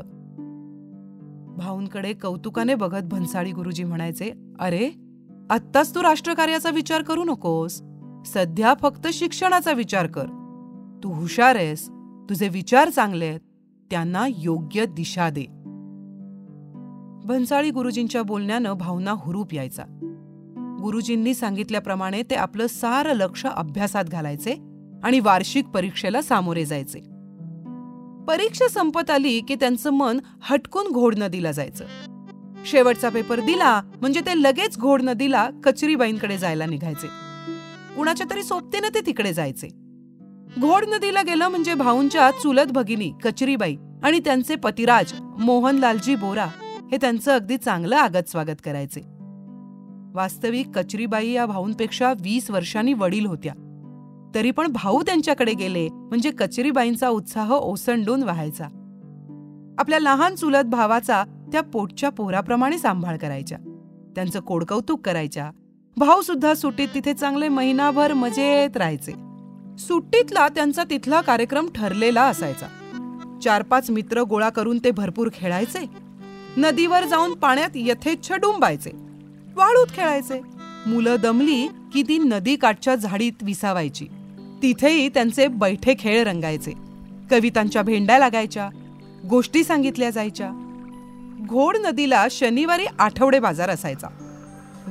भाऊंकडे 1.57 2.13
कौतुकाने 2.13 2.75
बघत 2.75 3.03
भन्साळी 3.03 3.51
गुरुजी 3.51 3.83
म्हणायचे 3.83 4.31
अरे 4.59 4.89
आत्ताच 5.49 5.95
तू 5.95 6.03
राष्ट्रकार्याचा 6.03 6.69
विचार 6.69 7.01
करू 7.01 7.23
नकोस. 7.23 7.81
सध्या 8.25 8.73
फक्त 8.81 9.07
शिक्षणाचा 9.07 9.71
विचार 9.71 10.07
कर. 10.07 10.25
तू 11.03 11.09
हुशार 11.09 11.55
आहेस 11.55 11.89
तुझे 12.29 12.47
विचार 12.47 12.89
चांगले 12.89 13.25
आहेत. 13.25 13.39
त्यांना 13.91 14.25
योग्य 14.29 14.85
दिशा 14.85 15.29
दे. 15.29 15.54
भन्साळी 17.25 17.71
गुरुजींच्या 17.71 18.23
बोलण्यानं 18.23 18.73
भावना 18.73 19.11
हुरूप 19.11 19.53
यायचा. 19.53 19.83
गुरुजींनी 20.81 21.33
सांगितल्याप्रमाणे 21.33 22.21
ते 22.23 22.35
आपलं 22.35 22.67
सारं 22.67 23.13
लक्ष 23.13 23.45
अभ्यासात 23.45 24.03
घालायचे 24.03 24.51
आणि 25.03 25.19
वार्षिक 25.19 25.67
परीक्षेला 25.67 26.21
सामोरे 26.21 26.65
जायचे. 26.65 26.99
परीक्षा 28.27 28.67
संपत 28.67 29.11
आली 29.11 29.41
की 29.41 29.55
त्यांचं 29.55 29.89
मन 29.89 30.19
हटकून 30.41 30.91
घोड 30.91 31.15
नदीला 31.17 31.51
जायचं. 31.51 31.85
शेवटचा 32.65 33.09
पेपर 33.09 33.39
दिला 33.39 33.81
म्हणजे 34.01 34.19
ते 34.19 34.31
लगेच 34.35 34.77
घोड 34.77 35.01
नदीला 35.01 35.49
कचरीबाईंकडे 35.63 36.37
जायला 36.37 36.65
निघायचे. 36.65 37.07
कुणाच्या 37.97 38.27
तरी 38.29 38.43
सोबतीनं 38.43 38.95
ते 38.95 38.99
तिकडे 39.05 39.33
जायचे. 39.33 39.67
घोड 40.61 40.85
नदीला 40.87 41.21
गेलं 41.21 41.47
म्हणजे 41.47 41.73
भाऊंच्या 41.73 42.31
चुलत 42.31 42.71
भगिनी 42.71 43.11
कचरीबाई 43.23 43.75
आणि 44.03 44.19
त्यांचे 44.19 44.55
पतिराज 44.55 45.13
मोहनलालजी 45.39 46.15
बोरा 46.15 46.47
हे 46.95 46.99
त्यांचं 47.01 47.31
अगदी 47.31 47.57
चांगलं 47.57 47.95
आगत 47.95 48.29
स्वागत 48.29 48.61
करायचे. 48.65 49.01
वास्तविक 50.13 50.69
कचरीबाई 50.75 51.29
या 51.29 51.45
भाऊंपेक्षा 51.45 52.11
वीस 52.11 52.51
वर्षांनी 52.51 52.93
वडील 52.93 53.25
होत्या. 53.25 53.53
तरी 54.35 54.51
पण 54.51 54.67
भाऊ 54.67 55.01
त्यांच्याकडे 55.01 55.53
गेले 55.53 55.89
म्हणजे 55.91 56.31
कचरीबाईंचा 56.31 57.09
उत्साह 57.09 57.53
ओसंडून 57.53 58.23
व्हायचा. 58.23 58.65
आपल्या 59.77 59.99
लहान 59.99 60.35
चुलत 60.35 60.63
भावाचा 60.63 61.23
त्या 61.51 61.61
पोटच्या 61.61 62.09
पोराप्रमाणे 62.09 62.77
सांभाळ 62.77 63.17
करायच्या. 63.17 63.57
त्यांचं 64.15 64.39
कोडकौतुक 64.39 65.05
करायच्या. 65.05 65.51
भाऊ 65.97 66.21
सुद्धा 66.21 66.53
सुट्टीत 66.53 66.87
तिथे 66.93 67.13
चांगले 67.13 67.47
महिनाभर 67.47 68.13
मजेत 68.13 68.77
राहायचे. 68.77 69.11
सुट्टीतला 69.77 70.47
त्यांचा 70.47 70.83
तिथला 70.89 71.21
कार्यक्रम 71.21 71.67
ठरलेला 71.75 72.23
असायचा. 72.23 72.67
चार 73.43 73.61
पाच 73.61 73.91
मित्र 73.91 74.21
गोळा 74.21 74.49
करून 74.49 74.77
ते 74.77 74.91
भरपूर 74.91 75.29
खेळायचे. 75.33 76.04
नदीवर 76.57 77.03
जाऊन 77.03 77.33
पाण्यात 77.33 77.69
यथेच्छ 77.75 78.31
डुंबायचे. 78.31 78.91
वाळूत 79.55 79.87
खेळायचे. 79.87 80.41
मुलं 80.85 81.15
दमली 81.23 81.67
की 81.93 82.03
ती 82.03 82.17
नदीकाठच्या 82.17 82.95
झाडीत 82.95 83.31
विसावायची. 83.41 84.07
तिथेही 84.61 85.09
त्यांचे 85.09 85.47
बैठे 85.47 85.93
खेळ 85.99 86.23
रंगायचे. 86.23 86.71
कवितांच्या 87.31 87.81
भेंड्या 87.81 88.19
लागायच्या. 88.19 88.69
गोष्टी 89.29 89.63
सांगितल्या 89.63 90.09
जायच्या. 90.09 90.49
घोड 91.47 91.77
नदीला 91.77 92.27
शनिवारी 92.31 92.85
आठवडे 92.99 93.39
बाजार 93.39 93.69
असायचा. 93.69 94.07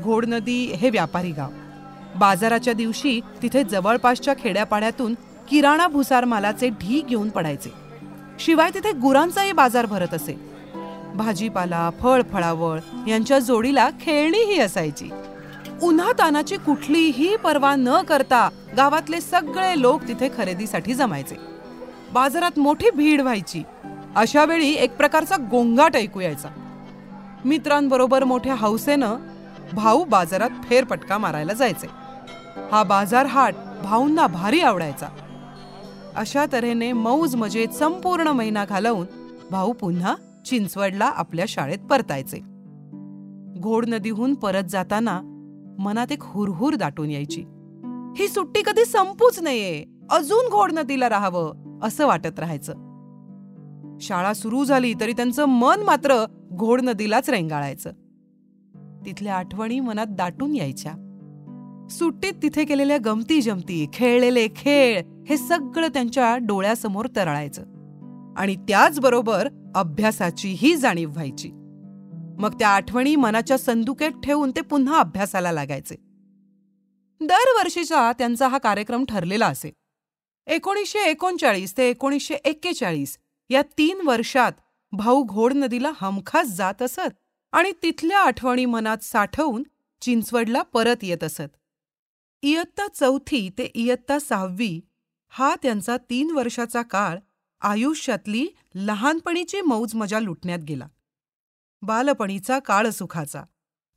घोड 0.03 0.27
नदी 0.27 0.65
हे 0.65 0.91
व्यापारी 0.91 1.31
गाव. 1.31 1.49
बाजाराच्या 2.19 2.73
दिवशी 2.73 3.21
तिथे 3.43 3.65
जवळपासच्या 3.65 4.35
खेड्यापाड्यातून 4.35 5.15
किराणा 5.49 5.87
भुसार 5.87 6.25
मालाचे 6.25 6.69
ढी 6.69 7.01
घेऊन 7.01 7.29
पडायचे. 7.29 7.73
शिवाय 8.41 8.71
तिथे 8.75 8.93
गुरांचाही 8.93 9.53
बाजार 9.53 9.87
भरत 9.87 10.15
असे. 10.15 10.54
भाजीपाला 11.15 11.91
फळ 12.01 12.23
फळावळ 12.33 12.81
यांच्या 13.09 13.39
जोडीला 13.39 13.91
खेळणीही 14.01 14.59
असायची. 14.59 15.11
उन्हा 15.83 16.13
तानाची 16.13 16.57
कुठलीही 16.57 17.37
पर्वा 17.37 17.75
न 17.79 18.03
करता 18.03 18.49
गावातले 18.77 19.21
सगळे 19.21 19.83
लोक 19.83 20.03
तिथे 20.09 20.29
खरेदीसाठी 20.37 20.95
जमायचे. 20.95 21.37
बाजारात 22.13 22.59
मोठी 22.59 22.91
भीड 22.91 23.21
व्हायची. 23.21 23.63
अशा 24.17 24.45
वेळी 24.45 24.71
एक 24.71 24.97
प्रकारचा 24.97 25.37
गोंगाट 25.51 25.97
ऐकू 25.97 26.21
यायचा. 26.21 26.49
मित्रांबरोबर 27.45 28.25
मोठ्या 28.25 28.55
हौसेनं 28.55 29.17
भाऊ 29.73 30.05
बाजारात 30.05 30.51
फेरपटका 30.65 31.19
मारायला 31.19 31.53
जायचे. 31.53 31.87
हा 32.73 32.83
बाजार 32.83 33.27
हाट 33.27 33.55
भाऊंना 33.83 34.27
भारी 34.27 34.61
आवडायचा. 34.61 35.07
अशा 36.17 36.45
तऱ्हेने 36.53 36.93
मौज 36.93 37.37
मजेत 37.37 37.69
संपूर्ण 37.69 38.29
महिना 38.29 38.65
घालवून 38.65 39.07
भाऊ 39.51 39.73
पुन्हा 39.73 40.15
चिंचवडला 40.45 41.05
आपल्या 41.05 41.45
शाळेत 41.49 41.79
परतायचे. 41.79 42.39
घोड 43.61 43.87
नदीहून 43.89 44.35
परत 44.35 44.65
जाताना 44.65 45.21
मनात 45.79 46.13
एक 46.13 46.23
हुरहुर 46.23 46.75
दाटून 46.75 47.11
यायची. 47.11 47.45
ही 48.17 48.29
सुट्टी 48.29 48.63
कधी 48.67 48.85
संपूच 48.85 49.41
नये 49.41 49.85
अजून 50.11 50.51
घोड 50.51 50.73
नदीला 50.73 51.09
राहावं 51.09 51.53
असं 51.83 52.07
वाटत 52.07 52.39
राहायचं. 52.39 52.75
शाळा 54.01 54.35
सुरू 54.35 54.65
झाली 54.65 54.95
तरी 55.01 55.13
त्यांचं 55.13 55.45
मन 55.45 55.81
मात्र 55.81 56.25
घोड 56.53 56.81
नदीलाच 56.81 57.31
रेंगाळायचं. 57.31 57.91
तिथल्या 59.07 59.35
आठवणी 59.35 59.81
मनात 59.81 60.07
दाटून 60.11 60.55
यायच्या. 60.55 60.93
सुट्टीत 61.91 62.33
तिथे 62.43 62.65
केलेल्या 62.65 62.99
गमती 63.05 63.41
जमती 63.41 63.89
खेळलेले 63.93 64.49
खेळ 64.57 65.03
हे 65.29 65.37
सगळं 65.37 65.89
त्यांच्या 65.89 66.37
डोळ्यासमोर 66.37 67.07
तरळायचं. 67.17 67.63
आणि 68.37 68.57
त्याचबरोबर 68.57 69.49
अभ्यासाचीही 69.75 70.77
जाणीव 70.77 71.11
व्हायची. 71.11 71.51
मग 72.39 72.59
त्या 72.59 72.69
आठवणी 72.69 73.17
मनाच्या 73.17 73.59
संदुकेत 73.59 74.11
ठेवून 74.25 74.51
ते 74.51 74.61
पुन्हा 74.61 74.99
अभ्यासाला 74.99 75.53
लागायचे. 75.53 75.95
दरवर्षीचा 77.21 78.13
त्यांचा 78.13 78.49
हा 78.49 78.59
कार्यक्रम 78.59 79.05
ठरलेला 79.05 79.47
असे. 79.47 79.73
एकोणीसशे 80.47 80.99
एकोणचाळीस 81.11 81.77
ते 81.77 81.91
एकोणीसशे 81.91 82.35
एक्केचाळीस 82.35 83.19
या 83.51 83.63
तीन 83.79 84.01
वर्षात 84.07 84.53
भाऊ 84.93 85.23
घोड 85.23 85.53
नदीला 85.53 85.93
हमखास 86.01 86.47
जात 86.47 86.83
असत 86.83 87.15
आणि 87.53 87.73
तिथल्या 87.83 88.19
आठवणी 88.19 88.65
मनात 88.65 88.99
साठवून 89.03 89.63
चिंचवडला 90.01 90.63
परत 90.63 90.97
येत 91.03 91.25
असत. 91.25 91.57
इयत्ता 92.43 92.87
चौथी 92.89 93.49
ते 93.59 93.65
इयत्ता 93.65 94.19
सहावी 94.19 94.81
हा 95.29 95.55
त्यांचा 95.63 95.97
तीन 95.97 96.31
वर्षाचा 96.31 96.83
काळ 96.83 97.19
आयुष्यातली 97.65 98.47
लहानपणीची 98.75 99.61
मौज 99.61 99.95
मजा 99.95 100.21
लुटण्यात 100.21 100.59
गेला. 100.59 100.89
बालपणीचा 101.83 102.59
काळ 102.59 102.91
सुखाचा. 102.91 103.43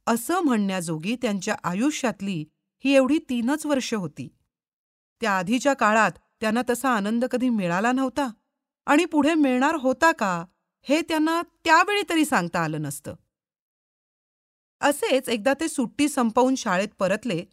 असं 0.08 0.40
म्हणण्याजोगी 0.40 1.16
त्यांच्या 1.16 1.56
आयुष्यातली 1.64 2.46
ही 2.86 2.96
एवढी 2.96 3.18
तीनच 3.30 3.66
वर्ष 3.66 3.94
होती. 3.94 4.28
त्या 5.22 5.38
आधीच्या 5.38 5.74
काळात 5.74 6.12
त्यांना 6.42 6.62
तसा 6.70 6.90
आनंद 6.90 7.26
कधी 7.26 7.50
मिळाला 7.50 7.92
नव्हता 7.92 8.30
आणि 8.86 9.06
पुढे 9.06 9.34
मिळणार 9.34 9.76
होता 9.76 10.12
का 10.12 10.46
हे 10.82 11.02
त्यांना 11.02 11.42
त्यावेळी 11.64 12.02
तरी 12.10 12.26
सांगता 12.26 12.60
आलं 12.60 12.82
नसतं. 12.82 13.16
असेच 14.82 15.30
एकदा 15.30 15.54
ते 15.54 15.68
सुट्टी 15.68 16.10
संपवून 16.10 16.56
शाळेत 16.56 16.90
परतले 17.00 17.46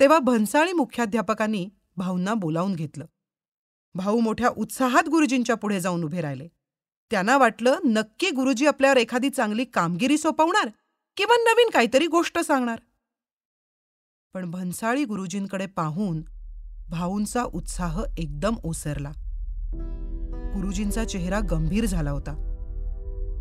तेव्हा 0.00 0.18
भन्साळी 0.18 0.72
मुख्याध्यापकांनी 0.72 1.68
भाऊंना 1.96 2.34
बोलावून 2.34 2.74
घेतलं. 2.74 3.06
भाऊ 3.94 4.20
मोठ्या 4.20 4.48
उत्साहात 4.56 5.08
गुरुजींच्या 5.08 5.56
पुढे 5.56 5.80
जाऊन 5.80 6.04
उभे 6.04 6.20
राहिले. 6.20 6.48
त्यांना 7.10 7.36
वाटलं 7.38 7.78
नक्की 7.84 8.30
गुरुजी 8.30 8.66
आपल्यावर 8.66 8.96
एखादी 8.96 9.30
चांगली 9.30 9.64
कामगिरी 9.64 10.16
सोपवणार 10.18 10.68
किंवा 11.16 11.36
नवीन 11.36 11.70
काहीतरी 11.70 12.06
गोष्ट 12.06 12.38
सांगणार. 12.38 12.78
पण 14.34 14.50
भन्साळी 14.50 15.04
गुरुजींकडे 15.04 15.66
पाहून 15.66 16.22
भाऊंचा 16.90 17.42
उत्साह 17.44 18.02
एकदम 18.18 18.54
ओसरला. 18.64 19.10
गुरुजींचा 20.54 21.04
चेहरा 21.04 21.40
गंभीर 21.50 21.84
झाला 21.86 22.10
होता. 22.10 22.34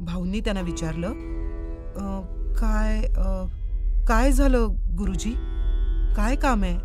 भाऊंनी 0.02 0.40
त्यांना 0.40 0.62
विचारलं 0.62 1.14
काय 2.60 3.02
काय 4.08 4.32
झालं 4.32 4.68
गुरुजी? 4.98 5.32
काय 6.16 6.36
काम 6.36 6.64
आहे? 6.64 6.78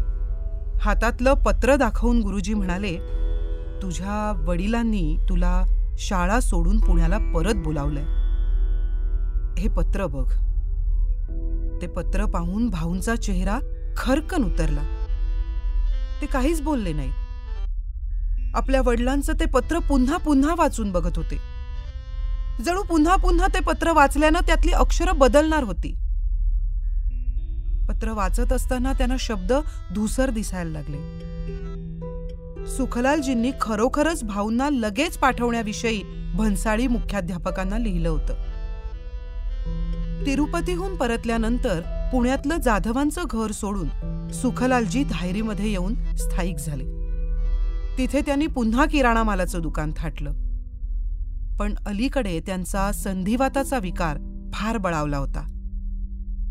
हातातलं 0.80 1.34
पत्र 1.34 1.76
दाखवून 1.76 2.20
गुरुजी 2.20 2.54
म्हणाले 2.54 2.96
तुझ्या 3.82 4.42
वडिलांनी 4.46 5.18
तुला 5.28 5.64
शाळा 5.98 6.40
सोडून 6.40 6.80
पुण्याला 6.80 7.18
परत 7.18 7.54
बोलावलंय. 7.54 8.26
हे 9.60 9.68
पत्र 9.68 10.06
बघ. 10.06 10.28
ते 11.82 11.86
पत्र 11.86 12.24
पाहून 12.24 12.70
भाऊंचा 12.70 13.16
चेहरा 13.16 13.58
खरकन 13.96 14.44
उतरला. 14.44 14.82
ते 16.20 16.26
काहीच 16.26 16.60
बोलले 16.60 16.92
नाही. 16.92 17.10
आपल्या 18.54 18.82
वडिलांचं 18.84 19.32
ते 19.32 19.44
पत्र 19.44 19.78
पुन्हा 19.78 20.16
पुन्हा 20.16 20.54
वाचून 20.58 20.92
बघत 20.92 21.12
होते. 21.16 21.36
जणू 22.64 22.82
पुन्हा 22.82 23.16
पुन्हा 23.16 23.46
ते 23.46 23.60
पत्र 23.60 23.92
वाचल्यानं 23.92 24.40
त्यातली 24.46 24.72
अक्षरं 24.72 25.18
बदलणार 25.18 25.62
होती. 25.62 25.98
पत्र 27.88 28.12
वाचत 28.12 28.52
असताना 28.52 28.92
त्यांना 28.92 29.16
शब्द 29.18 29.52
धुसर 29.94 30.30
दिसायला 30.30 30.70
लागले. 30.70 31.26
सुखलालजींनी 32.68 33.50
खरोखरच 33.60 34.24
भाऊंना 34.24 34.68
लगेच 34.70 35.18
पाठवण्याविषयी 35.18 36.02
भन्साळी 36.34 36.86
मुख्याध्यापकांना 36.86 37.78
लिहिलं 37.78 38.08
होतं. 38.08 38.34
तिरुपतीहून 40.26 40.96
परतल्यानंतर 40.96 42.08
पुण्यातलं 42.12 42.56
जाधवांचं 42.56 43.22
घर 43.30 43.50
सोडून 43.50 43.88
सुखलालजी 44.32 45.04
धायरीमध्ये 45.04 45.70
येऊन 45.70 45.94
स्थायिक 46.16 46.56
झाले. 46.56 46.84
तिथे 47.98 48.20
त्यांनी 48.20 48.46
पुन्हा 48.46 48.86
किराणा 48.86 49.22
मालाचं 49.22 49.60
दुकान 49.60 49.92
थाटलं. 49.96 50.32
पण 51.56 51.74
अलीकडे 51.86 52.40
त्यांचा 52.40 52.92
संधिवाताचा 52.92 53.78
विकार 53.78 54.16
फार 54.54 54.76
बळावला 54.76 55.16
होता. 55.16 55.46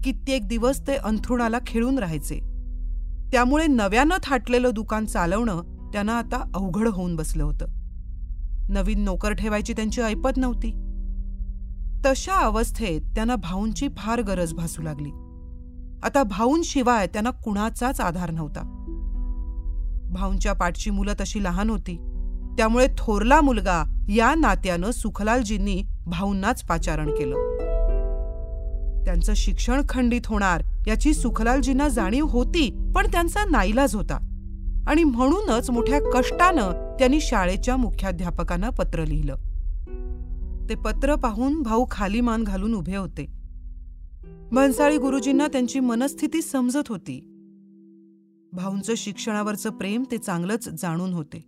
कित्येक 0.03 0.47
दिवस 0.47 0.87
ते 0.87 0.95
अंथरुणाला 0.95 1.57
खिळून 1.67 1.99
राहायचे. 1.99 2.39
त्यामुळे 3.31 3.67
नव्यानं 3.67 4.15
थाटलेलं 4.23 4.69
दुकान 4.73 5.05
चालवणं 5.05 5.74
त्यांना 5.93 6.17
आता 6.17 6.51
अवघड 6.55 6.87
होऊन 6.87 7.15
बसलं 7.15 7.43
होतं. 7.43 7.65
नवीन 8.69 8.99
नोकर 8.99 9.33
ठेवायची 9.33 9.73
त्यांची 9.73 10.01
ऐपत 10.01 10.37
नव्हती. 10.37 10.71
तशा 12.05 12.33
अवस्थेत 12.33 13.01
त्यांना 13.01 13.35
भाऊंची 13.35 13.87
फार 13.97 14.21
गरज 14.21 14.53
भासू 14.53 14.81
लागली. 14.81 15.09
आता 16.03 16.23
भाऊंशिवाय 16.23 17.07
त्यांना 17.07 17.29
कुणाचाच 17.29 18.01
आधार 18.01 18.31
नव्हता. 18.31 18.61
भाऊंच्या 20.11 20.53
पाठची 20.53 20.89
मुलं 20.89 21.13
तशी 21.13 21.43
लहान 21.43 21.69
होती. 21.69 21.95
त्यामुळे 22.57 22.87
थोरला 22.97 23.41
मुलगा 23.41 24.05
या 24.09 24.35
नात्यानं 24.35 24.91
सुखलालजींनी 24.91 25.83
भाऊंनाच 26.07 26.63
पाचारण 26.63 27.09
केलं. 27.09 27.35
त्यांचं 29.05 29.33
शिक्षण 29.35 29.81
खंडित 29.89 30.21
होणार 30.25 30.63
याची 30.87 31.13
सुखलालजींना 31.13 31.87
जाणीव 31.87 32.25
होती 32.25 32.91
पण 32.95 33.07
त्यांचा 33.11 33.45
नाईलाज 33.49 33.95
होता. 33.95 34.34
आणि 34.87 35.03
म्हणूनच 35.03 35.69
मोठ्या 35.69 35.99
कष्टानं 36.13 36.95
त्यांनी 36.99 37.21
शाळेच्या 37.21 37.77
मुख्याध्यापकांना 37.77 38.69
पत्र 38.69 39.05
लिहिलं. 39.05 39.35
ते 40.69 40.75
पत्र 40.75 41.15
पाहून 41.15 41.61
भाऊ 41.61 41.85
खाली 41.91 42.21
मान 42.21 42.43
घालून 42.43 42.73
उभे 42.73 42.95
होते. 42.95 43.25
भन्साळी 44.51 44.97
गुरुजींना 44.97 45.47
त्यांची 45.47 45.79
मनस्थिती 45.79 46.41
समजत 46.41 46.87
होती. 46.89 47.31
भाऊंचं 48.53 48.93
शिक्षणावरचं 48.97 49.69
प्रेम 49.69 50.03
ते 50.11 50.17
चांगलंच 50.17 50.69
जाणून 50.69 51.13
होते. 51.13 51.45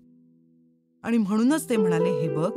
आणि 1.04 1.17
म्हणूनच 1.17 1.69
ते 1.69 1.78
म्हणाले 1.78 2.10
हे 2.10 2.30
बघ 2.30 2.52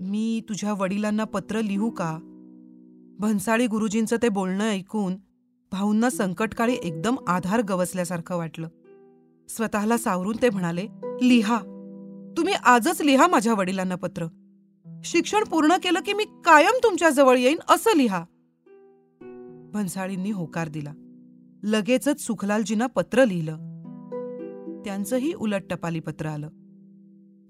मी 0.00 0.40
तुझ्या 0.48 0.72
वडिलांना 0.72 1.24
पत्र 1.24 1.60
लिहू 1.60 1.90
का? 1.90 2.18
भन्साळी 3.18 3.66
गुरुजींचं 3.66 4.16
ते 4.22 4.28
बोलणं 4.28 4.70
ऐकून 4.70 5.16
भाऊंना 5.72 6.10
संकटकाळी 6.10 6.76
एकदम 6.82 7.16
आधार 7.26 7.62
गवसल्यासारखं 7.62 8.36
वाटलं. 8.36 8.68
स्वतःला 9.48 9.98
सावरून 9.98 10.36
ते 10.42 10.50
म्हणाले 10.50 10.86
लिहा. 11.22 11.58
तुम्ही 12.36 12.54
आजच 12.54 13.02
लिहा 13.02 13.26
माझ्या 13.26 13.54
वडिलांना 13.54 13.94
पत्र. 13.94 14.26
शिक्षण 15.04 15.44
पूर्ण 15.44 15.76
केलं 15.76 16.00
की 16.00 16.12
मी 16.12 16.24
कायम 16.24 16.78
तुमच्या 16.82 17.10
जवळ 17.10 17.38
येईन 17.38 17.58
असं 17.68 17.96
लिहा. 17.96 18.24
भन्साळींनी 19.72 20.30
होकार 20.30 20.68
दिला. 20.68 20.92
लगेचच 21.62 22.20
सुखलालजींना 22.20 22.86
पत्र 22.86 23.24
लिहिलं. 23.24 23.56
त्यांचंही 24.84 25.32
उलट 25.32 25.62
टपाली 25.70 26.00
पत्र 26.00 26.26
आलं. 26.26 26.48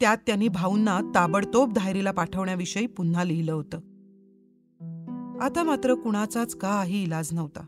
त्यात 0.00 0.16
त्यांनी 0.26 0.48
भाऊंना 0.48 1.00
ताबडतोब 1.14 1.72
धायरीला 1.72 2.10
पाठवण्याविषयी 2.10 2.86
पुन्हा 2.86 3.24
लिहिलं 3.24 3.52
होतं. 3.52 3.78
आता 5.40 5.62
मात्र 5.62 5.94
कुणाचाच 5.94 6.54
काही 6.56 7.02
इलाज 7.02 7.28
नव्हता. 7.32 7.60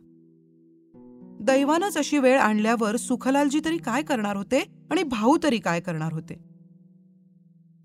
दैवानंच 1.40 1.96
अशी 1.96 2.18
वेळ 2.18 2.38
आणल्यावर 2.38 2.96
सुखलालजी 2.96 3.60
तरी 3.64 3.76
काय 3.76 4.02
करणार 4.02 4.36
होते 4.36 4.60
आणि 4.90 5.02
भाऊ 5.02 5.38
तरी 5.42 5.58
काय 5.58 5.80
करणार 5.80 6.12
होते? 6.12 6.34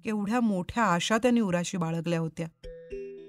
केवढ्या 0.03 0.39
मोठ्या 0.39 0.83
आशा 0.83 1.17
त्यांनी 1.17 1.41
उराशी 1.41 1.77
बाळगल्या 1.77 2.19
होत्या. 2.19 2.47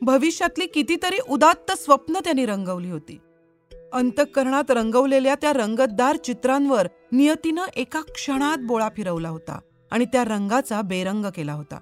भविष्यातली 0.03 0.67
कितीतरी 0.67 1.19
उदात्त 1.29 1.73
स्वप्न 1.73 2.15
त्यांनी 2.25 2.47
रंगवली 2.47 2.91
होती. 2.91 3.21
अंतःकरणात 3.93 4.71
रंगवलेल्या 4.71 5.35
त्या 5.35 5.53
रंगतदार 5.53 6.17
चित्रांवर 6.17 6.89
नियतीनं 7.13 7.63
एका 7.77 8.01
क्षणात 8.01 8.59
बोळा 8.59 8.89
फिरवला 8.97 9.29
होता 9.29 9.61
आणि 9.91 10.05
त्या 10.05 10.25
रंगाचा 10.25 10.83
बेरंग 10.83 11.27
केला 11.35 11.53
होता. 11.53 11.79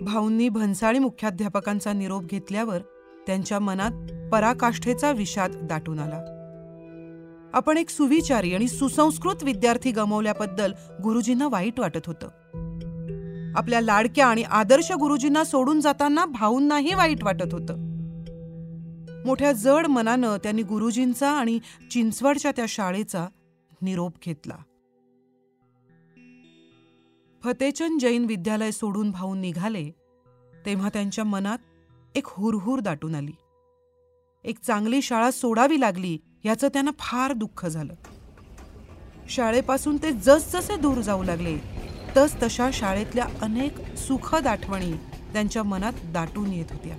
भाऊंनी 0.00 0.48
भन्साळी 0.48 0.98
मुख्याध्यापकांचा 0.98 1.92
निरोप 1.92 2.22
घेतल्यावर 2.22 2.78
त्यांच्या 3.26 3.58
मनात 3.58 3.92
पराकाष्ठेचा 4.32 5.12
विषाद 5.12 5.50
दाटून 5.54 5.98
आला. 5.98 6.33
आपण 7.54 7.76
एक 7.76 7.90
सुविचारी 7.90 8.54
आणि 8.54 8.68
सुसंस्कृत 8.68 9.44
विद्यार्थी 9.44 9.90
गमवल्याबद्दल 9.90 10.72
गुरुजींना 11.02 11.48
वाईट 11.48 11.80
वाटत 11.80 12.06
होतं. 12.06 12.26
आपल्या 13.56 13.80
लाडक्या 13.80 14.26
आणि 14.26 14.42
आदर्श 14.42 14.92
गुरुजींना 14.92 15.44
सोडून 15.44 15.80
जाताना 15.80 16.24
भाऊंनाही 16.24 16.94
वाईट 16.94 17.24
वाटत 17.24 17.54
होतं. 17.54 17.74
मोठ्या 19.26 19.52
जड 19.52 19.86
मनानं 19.86 20.36
त्यांनी 20.36 20.62
गुरुजींचा 20.62 21.30
आणि 21.30 21.58
चिंचवडच्या 21.90 22.52
त्या 22.56 22.64
शाळेचा 22.68 23.28
निरोप 23.82 24.12
घेतला. 24.26 24.56
फतेचंद 27.44 28.00
जैन 28.00 28.24
विद्यालय 28.24 28.70
सोडून 28.70 29.10
भाऊ 29.10 29.34
निघाले 29.34 29.90
तेव्हा 30.66 30.88
त्यांच्या 30.88 31.24
मनात 31.24 31.58
एक 32.14 32.24
हुरहुर 32.26 32.80
दाटून 32.80 33.14
आली. 33.14 33.32
एक 34.44 34.58
चांगली 34.58 35.02
शाळा 35.02 35.30
सोडावी 35.30 35.80
लागली 35.80 36.18
याचं 36.44 36.68
त्यांना 36.68 36.90
फार 36.98 37.32
दुःख 37.32 37.66
झालं. 37.66 37.94
शाळेपासून 39.28 39.96
ते 39.96 40.12
जसजसे 40.12 40.76
दूर 40.76 41.00
जाऊ 41.00 41.22
लागले 41.22 41.56
तस 42.16 42.42
तशा 42.42 42.70
शाळेतल्या 42.72 43.26
अनेक 43.42 43.96
सुखद 43.96 44.46
आठवणी 44.46 44.92
त्यांच्या 45.32 45.62
मनात 45.62 45.92
दाटून 46.04 46.52
येत 46.52 46.64
होत्या. 46.70 46.96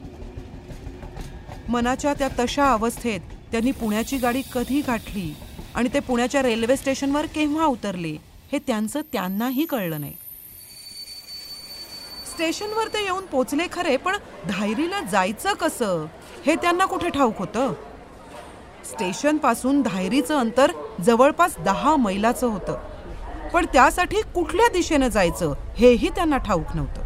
मनाच्या 1.69 2.13
त्या 2.13 2.27
तशा 2.39 2.71
अवस्थेत 2.71 3.19
त्यांनी 3.51 3.71
पुण्याची 3.71 4.17
गाडी 4.17 4.41
कधी 4.53 4.81
गाठली 4.81 5.33
आणि 5.75 5.89
ते 5.93 5.99
पुण्याच्या 5.99 6.41
रेल्वे 6.41 6.77
स्टेशनवर 6.77 7.25
केव्हा 7.25 7.65
उतरले 7.65 8.17
हे 8.51 8.59
त्यांचं 8.59 9.01
त्यांनाही 9.13 9.65
कळलं 9.65 10.01
नाही. 10.01 10.13
स्टेशनवर 12.33 12.87
ते 12.87 13.03
येऊन 13.03 13.25
पोचले 13.25 13.63
खरे 13.71 13.97
पण 13.97 14.15
धायरीला 14.47 15.01
जायचं 15.01 15.53
कसं? 15.53 16.05
हे 16.45 16.55
त्यांना 16.55 16.85
कुठे 16.85 17.09
ठाऊक 17.09 17.37
होतं? 17.37 17.73
स्टेशनपासून 18.85 19.81
धायरीचं 19.81 20.39
अंतर 20.39 20.71
जवळपास 21.03 21.55
दहा 21.65 21.95
मैलाचं 21.95 22.47
होतं. 22.47 22.77
पण 23.53 23.65
त्यासाठी 23.73 24.21
कुठल्या 24.35 24.67
दिशेनं 24.67 25.07
जायचं 25.07 25.53
हेही 25.77 26.09
त्यांना 26.09 26.37
ठाऊक 26.37 26.75
नव्हतं. 26.75 27.01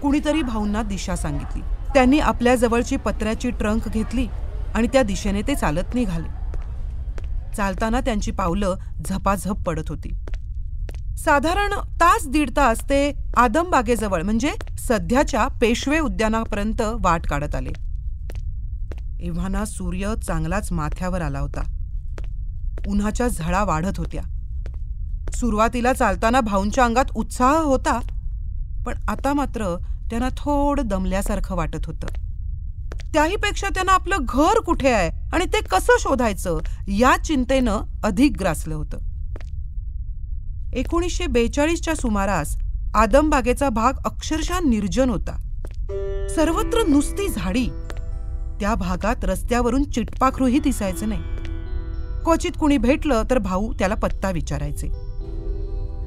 कुणीतरी 0.00 0.42
भाऊंना 0.42 0.82
दिशा 0.82 1.16
सांगितली. 1.16 1.60
त्यांनी 1.94 2.18
आपल्या 2.18 2.54
जवळची 2.54 2.96
पत्र्याची 2.96 3.50
ट्रंक 3.50 3.88
घेतली 3.88 4.26
आणि 4.74 4.88
त्या 4.92 5.02
दिशेने 5.02 5.42
ते 5.42 5.54
चालत 5.54 5.94
निघाले. 5.94 6.28
चालताना 7.56 8.00
त्यांची 8.00 8.30
पावलं 8.30 8.74
झपाझप 9.08 9.62
पडत 9.66 9.88
होती. 9.88 10.14
साधारण 11.16 11.72
तास 11.72 12.28
दीड 12.28 12.50
तास 12.50 12.82
ते 12.90 13.12
आदमबागेजवळ 13.36 14.22
म्हणजे 14.22 14.50
सध्याच्या 14.78 15.46
पेशवे 15.46 15.98
उद्यानापर्यंत 15.98 16.82
वाट 17.00 17.26
काढत 17.26 17.54
आले. 17.54 17.89
एव्हाना 19.20 19.64
सूर्य 19.64 20.14
चांगलाच 20.26 20.72
माथ्यावर 20.72 21.20
आला 21.20 21.38
होता. 21.38 21.60
उन्हाच्या 22.86 23.28
झळा 23.28 23.64
वाढत 23.64 23.98
होत्या. 23.98 24.22
सुरुवातीला 25.32 25.92
चालताना 25.92 26.40
भाऊंच्या 26.40 26.84
अंगात 26.84 27.04
उत्साह 27.14 27.56
होता 27.56 28.00
पण 28.86 28.94
आता 29.08 29.32
मात्र 29.32 29.76
त्यांना 30.10 30.28
थोडं 30.28 30.86
दमल्यासारखं 30.86 31.56
वाटत 31.56 31.86
होतं. 31.86 32.06
त्याहीपेक्षा 33.12 33.68
त्यांना 33.68 33.92
आपलं 33.92 34.16
घर 34.28 34.60
कुठे 34.60 34.90
आहे 34.90 35.10
आणि 35.32 35.44
ते 35.44 35.62
कसं 35.62 35.92
शोधायचं 36.00 36.58
या 36.88 37.16
चिंतेनं 37.24 37.78
अधिक 38.04 38.32
ग्रासलं 38.40 38.74
होतं. 38.74 38.98
एकोणीसशे 40.72 41.26
बेचाळीसच्या 41.26 41.94
सुमारास 41.94 42.58
आदमबागेचा 42.94 43.68
भाग 43.68 43.92
अक्षरशः 44.04 44.58
निर्जन 44.58 45.10
होता. 45.10 45.32
सर्वत्र 46.34 46.86
नुसती 46.88 47.28
झाडी 47.28 47.68
त्या 48.60 48.74
भागात 48.74 49.16
रस्त्यावरून 49.22 49.84
चिटपाखरूही 49.84 50.58
दिसायचं 50.58 51.08
नाही. 51.08 51.22
क्वचित 52.24 52.50
कुणी 52.60 52.76
भेटलं 52.76 53.22
तर 53.30 53.38
भाऊ 53.38 53.72
त्याला 53.72 53.94
पत्ता 53.94 54.30
विचारायचे. 54.30 54.88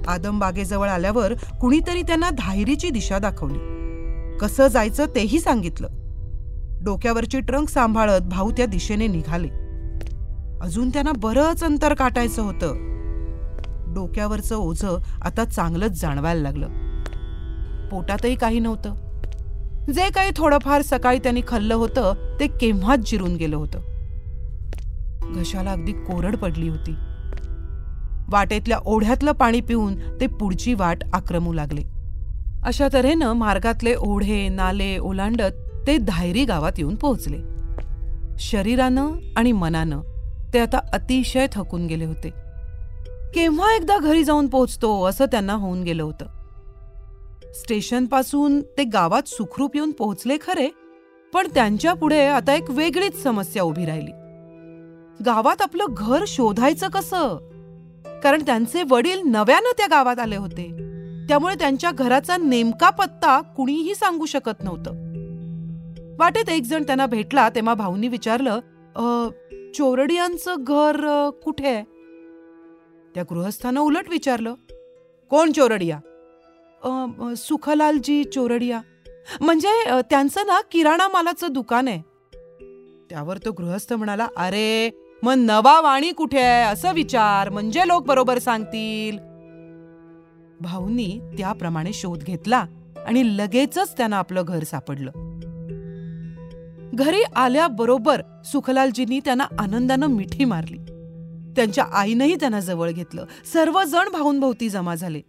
आदमबागेजवळ 0.07 0.89
आल्यावर 0.89 1.33
कुणीतरी 1.33 2.01
त्यांना 2.01 2.29
धायरीची 2.29 2.89
दिशा 2.89 3.17
दाखवली. 3.17 3.59
कसं 4.37 4.67
जायचं 4.67 5.05
तेही 5.05 5.39
सांगितलं. 5.39 5.87
डोक्यावरची 6.83 7.39
ट्रंक 7.39 7.69
सांभाळत 7.69 8.21
भाऊ 8.21 8.51
त्या 8.51 8.65
दिशेने 8.65 9.07
निघाले. 9.07 9.47
अजून 10.61 10.89
त्यांना 10.89 11.11
बरंच 11.17 11.63
अंतर 11.63 11.93
काटायचं 11.93 12.41
होतं. 12.41 12.93
डोक्यावरचं 13.93 14.55
ओझं 14.55 14.97
आता 15.21 15.45
चांगलंच 15.45 16.01
जाणवायला 16.01 16.41
लागलं. 16.41 16.67
पोटातही 17.89 18.35
काही 18.35 18.59
नव्हतं. 18.59 19.12
जे 19.91 20.09
काही 20.09 20.31
थोडंफार 20.35 20.81
सकाळी 20.81 21.19
त्यांनी 21.19 21.41
खाल्लं 21.47 21.75
होतं 21.75 22.13
ते 22.39 22.47
केव्हाच 22.47 22.99
जिरून 23.11 23.35
गेलं 23.35 23.55
होतं. 23.55 23.79
घशाला 25.33 25.71
अगदी 25.71 25.91
कोरड 25.91 26.35
पडली 26.35 26.69
होती. 26.69 26.95
वाटेतल्या 28.29 28.77
ओढ्यातलं 28.85 29.31
पाणी 29.31 29.61
पिऊन 29.61 29.95
ते 30.21 30.27
पुढची 30.27 30.73
वाट 30.73 30.97
आक्रमू 31.13 31.53
लागले. 31.53 31.81
अशा 32.63 32.87
तऱ्हेनं 32.93 33.33
मार्गातले 33.33 33.95
ओढे 33.95 34.49
नाले 34.49 34.97
ओलांडत 34.97 35.83
ते 35.87 35.97
धायरी 35.97 36.45
गावात 36.45 36.71
येऊन 36.77 36.95
पोहोचले. 36.95 37.37
शरीरानं 38.39 39.11
आणि 39.37 39.51
मनानं 39.51 40.01
ते 40.53 40.59
आता 40.59 40.79
अतिशय 40.93 41.47
थकून 41.51 41.87
गेले 41.87 42.05
होते. 42.05 42.29
केव्हा 43.35 43.75
एकदा 43.75 43.97
घरी 43.97 44.23
जाऊन 44.23 44.47
पोहोचतो 44.47 45.03
असं 45.03 45.25
त्यांना 45.25 45.53
होऊन 45.53 45.83
गेलं 45.83 46.03
होतं. 46.03 46.42
स्टेशनपासून 47.53 48.61
ते 48.77 48.83
गावात 48.83 49.27
सुखरूप 49.27 49.75
येऊन 49.75 49.91
पोहोचले 49.91 50.37
खरे 50.41 50.67
पण 51.33 51.47
त्यांच्या 51.47 51.93
पुढे 51.93 52.25
आता 52.27 52.53
एक 52.53 52.69
वेगळीच 52.69 53.21
समस्या 53.23 53.63
उभी 53.63 53.85
राहिली. 53.85 54.11
गावात 55.25 55.61
आपलं 55.61 55.85
घर 55.89 56.23
शोधायचं 56.27 56.87
कसं? 56.87 57.35
कारण 58.23 58.41
त्यांचे 58.45 58.83
वडील 58.89 59.21
नव्यानं 59.25 59.71
त्या 59.77 59.87
गावात 59.89 60.19
आले 60.19 60.35
होते. 60.35 60.67
त्यामुळे 61.27 61.55
त्यांच्या 61.55 61.91
घराचा 61.91 62.37
नेमका 62.37 62.89
पत्ता 62.89 63.41
कुणीही 63.41 63.95
सांगू 63.95 64.25
शकत 64.25 64.63
नव्हतं. 64.63 64.91
वाटेत 66.19 66.49
एक 66.49 66.63
जण 66.63 66.83
त्यांना 66.83 67.05
भेटला 67.05 67.49
तेव्हा 67.49 67.73
भाऊनी 67.73 68.07
विचारलं 68.07 68.59
चोरडियांचं 69.75 70.55
घर 70.59 71.29
कुठे? 71.43 71.67
आहे 71.67 71.83
त्या 73.15 73.23
गृहस्थानं 73.29 73.81
उलट 73.81 74.09
विचारलं 74.09 74.53
कोण 75.31 75.51
चोरडिया? 75.51 75.99
सुखलालजी 77.37 78.23
चोरडिया. 78.23 78.81
म्हणजे 79.41 80.01
त्यांचं 80.09 80.47
ना 80.47 80.61
किराणा 80.61 81.07
मालाचं 81.07 81.47
दुकान 81.51 81.87
आहे. 81.87 82.01
त्यावर 83.09 83.37
तो 83.37 83.51
गृहस्थ 83.51 83.93
म्हणाला 83.93 84.27
अरे 84.37 84.89
मग 85.23 85.33
नवा 85.37 85.81
वाणी 85.81 86.11
कुठे 86.11 86.39
आहे? 86.39 86.63
असं 86.63 86.93
विचार. 86.93 87.49
म्हणजे 87.49 87.87
लोक 87.87 88.05
बरोबर 88.05 88.39
सांगतील. 88.39 89.17
भाऊनी 90.61 91.19
त्याप्रमाणे 91.37 91.93
शोध 91.93 92.23
घेतला 92.23 92.65
आणि 93.07 93.37
लगेचच 93.37 93.97
त्यांना 93.97 94.17
आपलं 94.17 94.43
घर 94.47 94.63
सापडलं. 94.63 95.11
घरी 96.93 97.21
आल्याबरोबर 97.35 98.21
सुखलालजींनी 98.45 99.19
त्यांना 99.19 99.45
आनंदानं 99.59 100.07
मिठी 100.07 100.45
मारली. 100.45 100.77
त्यांच्या 101.55 101.85
आईनंही 101.93 102.35
त्यांना 102.35 102.59
जवळ 102.59 102.91
घेतलं. 102.91 103.25
सर्वजण 103.53 104.11
भाऊंभोवती 104.11 104.69
जमा 104.69 104.95
झाले. 104.95 105.21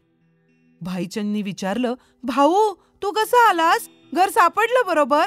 भाईचंदनी 0.85 1.43
विचारलं 1.43 1.95
भाऊ 2.23 2.75
तू 3.03 3.11
कसा 3.11 3.49
आलास? 3.49 3.89
घर 4.15 4.29
सापडलं 4.29 4.87
बरोबर? 4.87 5.27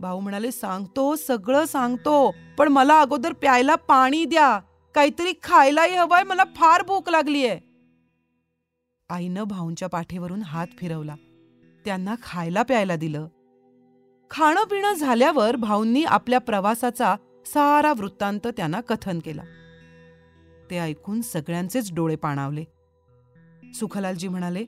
भाऊ 0.00 0.20
म्हणाले 0.20 0.50
सांगतो 0.50 1.16
सगळं 1.16 1.64
सांगतो 1.64 2.34
पण 2.58 2.68
मला 2.68 3.00
अगोदर 3.00 3.32
प्यायला 3.32 3.74
पाणी 3.74 4.24
द्या. 4.24 4.60
काहीतरी 4.94 5.32
खायलाही 5.42 5.96
हवंय 5.96 6.22
मला 6.22 6.44
फार 6.56 6.82
भूक 6.82 7.08
लागलीये. 7.08 7.58
आईनं 9.10 9.42
भाऊंच्या 9.42 9.88
पाठीवरून 9.88 10.42
हात 10.42 10.66
फिरवला. 10.78 11.14
त्यांना 11.84 12.14
खायला 12.22 12.62
प्यायला 12.62 12.96
दिलं. 12.96 13.26
खाणं 14.30 14.64
पिणं 14.64 14.92
झाल्यावर 14.92 15.56
भाऊंनी 15.56 16.04
आपल्या 16.04 16.38
प्रवासाचा 16.38 17.16
सारा 17.46 17.92
वृत्तांत 17.92 18.46
त्यांना 18.46 18.80
कथन 18.80 19.18
केला. 19.18 19.42
ते 20.70 20.78
ऐकून 20.78 21.20
सगळ्यांचेच 21.20 21.94
डोळे 21.94 22.16
पाणावले. 22.16 22.64
सुखलालजी 23.74 24.28
म्हणाले 24.28 24.64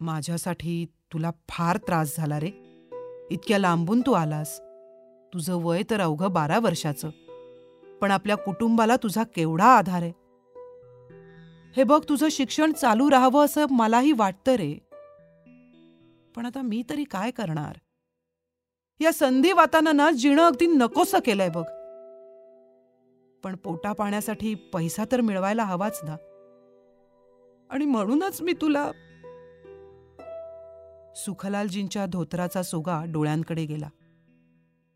माझ्यासाठी 0.00 0.86
तुला 1.12 1.30
फार 1.48 1.76
त्रास 1.76 2.16
झाला 2.16 2.40
रे. 2.40 2.50
इतक्या 3.30 3.58
लांबून 3.58 4.00
तू 4.00 4.12
आलास. 4.12 4.60
तुझं 5.34 5.54
वय 5.54 5.82
तर 5.90 6.00
अवघं 6.00 6.32
बारा 6.32 6.58
वर्षाचं. 6.58 7.10
पण 8.00 8.10
आपल्या 8.10 8.36
कुटुंबाला 8.36 8.96
तुझा 8.96 9.24
केवढा 9.24 9.64
आधार 9.64 10.02
आहे. 10.02 10.12
हे 11.76 11.84
बघ 11.84 12.04
तुझं 12.08 12.28
शिक्षण 12.30 12.72
चालू 12.72 13.10
राहावं 13.10 13.44
असं 13.44 13.66
मलाही 13.70 14.12
वाटतं 14.12 14.52
रे. 14.52 14.74
पण 16.36 16.46
आता 16.46 16.62
मी 16.62 16.82
तरी 16.90 17.04
काय 17.04 17.30
करणार? 17.30 17.76
या 19.00 19.12
संधी 19.12 19.52
वातानं 19.52 19.96
ना 19.96 20.10
जिणं 20.10 20.42
अगदी 20.42 20.66
नकोसं 20.66 21.18
केलंय 21.24 21.48
बघ. 21.48 21.64
पण 23.44 23.56
पोटा 23.56 23.92
पाण्यासाठी 23.92 24.54
पैसा 24.54 25.04
तर 25.12 25.20
मिळवायला 25.20 25.64
हवाच 25.64 26.00
ना. 26.04 26.16
आणि 27.70 27.84
म्हणूनच 27.84 28.42
मी 28.42 28.52
तुला 28.52 28.90
सुखलालजींच्या 31.16 32.06
धोतराचा 32.06 32.62
सोगा 32.62 33.04
डोळ्यांकडे 33.08 33.64
गेला. 33.64 33.88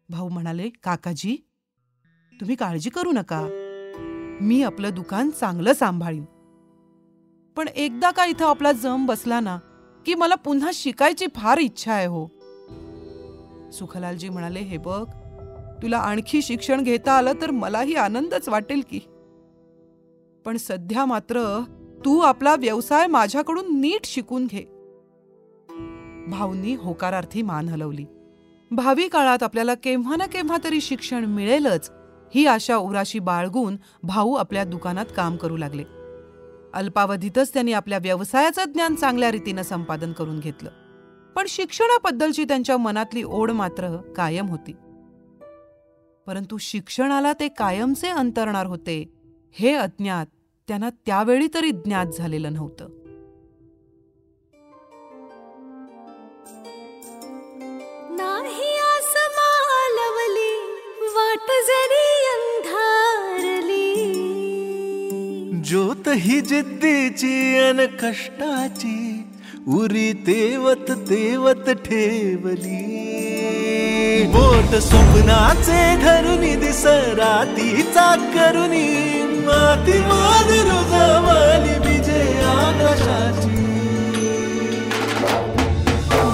भाऊ 0.08 0.28
म्हणाले 0.28 0.68
काकाजी 0.68 1.36
तुम्ही 2.40 2.56
काळजी 2.56 2.90
करू 2.90 3.12
नका. 3.12 3.48
मी 4.40 4.62
आपलं 4.62 4.90
दुकान 4.94 5.30
चांगलं 5.30 5.72
सांभाळीन. 5.72 6.24
पण 7.56 7.68
एकदा 7.68 8.10
का 8.10 8.26
इथं 8.26 8.46
आपला 8.46 8.72
जम 8.72 9.06
बसला 9.06 9.40
ना 9.40 9.58
की 10.06 10.14
मला 10.14 10.34
पुन्हा 10.34 10.70
शिकायची 10.74 11.26
फार 11.34 11.58
इच्छा 11.58 11.92
आहे 11.92 12.06
हो. 12.06 12.26
सुखलालजी 13.72 14.28
म्हणाले 14.28 14.60
हे 14.60 14.76
बघ 14.78 15.04
तुला 15.82 15.98
आणखी 15.98 16.42
शिक्षण 16.42 16.82
घेता 16.82 17.12
आलं 17.12 17.32
तर 17.42 17.50
मलाही 17.50 17.94
आनंदच 17.94 18.48
वाटेल 18.48 18.82
की. 18.90 19.00
पण 20.44 20.56
सध्या 20.56 21.04
मात्र 21.04 21.64
तू 22.04 22.18
आपला 22.18 22.54
व्यवसाय 22.54 23.06
माझ्याकडून 23.06 23.80
नीट 23.80 24.04
शिकून 24.04 24.46
घे. 24.46 24.62
भाऊंनी 26.30 26.74
होकारार्थी 26.74 27.42
मान 27.42 27.68
हलवली. 27.68 28.04
भावी 28.70 29.08
काळात 29.08 29.42
आपल्याला 29.42 29.74
केव्हा 29.74 30.16
ना 30.16 30.26
केव्हा 30.26 30.56
तरी 30.64 30.80
शिक्षण 30.80 31.24
मिळेलच 31.24 31.90
ही 32.34 32.46
आशा 32.46 32.76
उराशी 32.76 33.18
बाळगून 33.18 33.76
भाऊ 34.02 34.34
आपल्या 34.34 34.64
दुकानात 34.64 35.06
काम 35.16 35.36
करू 35.36 35.56
लागले. 35.56 35.84
अल्पावधीतच 36.74 37.52
त्यांनी 37.52 37.72
आपल्या 37.72 37.98
व्यवसायाचं 37.98 38.64
ज्ञान 38.64 38.94
चांगल्या 38.94 39.30
रीतीनं 39.30 39.62
संपादन 39.62 40.12
करून 40.12 40.40
घेतलं. 40.40 40.70
पण 41.36 41.44
शिक्षणाबद्दलची 41.48 42.44
त्यांच्या 42.44 42.76
मनातली 42.76 43.22
ओढ 43.22 43.50
मात्र 43.50 43.96
कायम 43.96 44.46
होती. 44.46 44.72
परंतु 46.26 46.58
शिक्षणाला 46.58 47.32
ते 47.32 47.48
कायमचे 47.48 48.08
अंतरणार 48.08 48.66
होते 48.66 49.12
हे 49.52 49.74
अज्ञात 49.74 50.26
त्यांना 50.68 50.90
त्यावेळी 50.90 51.48
तरी 51.54 51.70
ज्ञात 51.70 52.06
झालेलं 52.18 52.52
नव्हतं. 52.52 52.88
नाही 58.16 58.72
मालवली 59.36 60.54
वाट 61.14 61.50
जरी 61.68 62.08
अंधारली. 62.34 63.94
ज्योत 65.64 66.08
ही 66.08 66.40
जिद्दीची 66.40 67.58
अन 67.58 67.86
कष्टाची 68.02 69.22
उरी 69.68 70.12
तेवत 70.12 70.90
तेवत 70.90 71.70
ठेवली. 71.70 73.02
बोट 74.26 74.74
स्वप्नाचे 74.74 75.82
धरुनी 76.02 76.54
दिसरातीचा 76.56 78.14
करुनी 78.34 79.21
माती 79.46 79.98
मादरू 80.10 80.78
जमाली 80.92 81.74
विजय 81.86 82.40
आकाशाची 82.52 83.50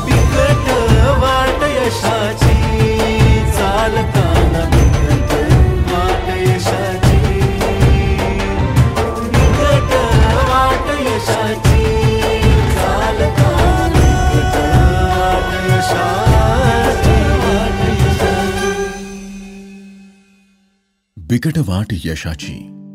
बिकट 0.06 0.68
वाट 1.22 1.62
यशाची 1.76 2.56
चालताना 3.56 4.62
बिकट 4.74 5.32
वाट 5.92 6.28
यशाची 6.46 7.20
बिकट 9.34 9.92
वाट 10.50 10.88
यशाची 11.08 11.84
चालताना 12.78 14.08
बिकट 14.24 14.56
वाट 15.12 15.52
यशाची 15.68 17.20
वाट 17.44 17.84
यशाची 18.00 18.74
बिकट 21.16 21.58
वाट 21.68 21.94
यशाची 22.04 22.77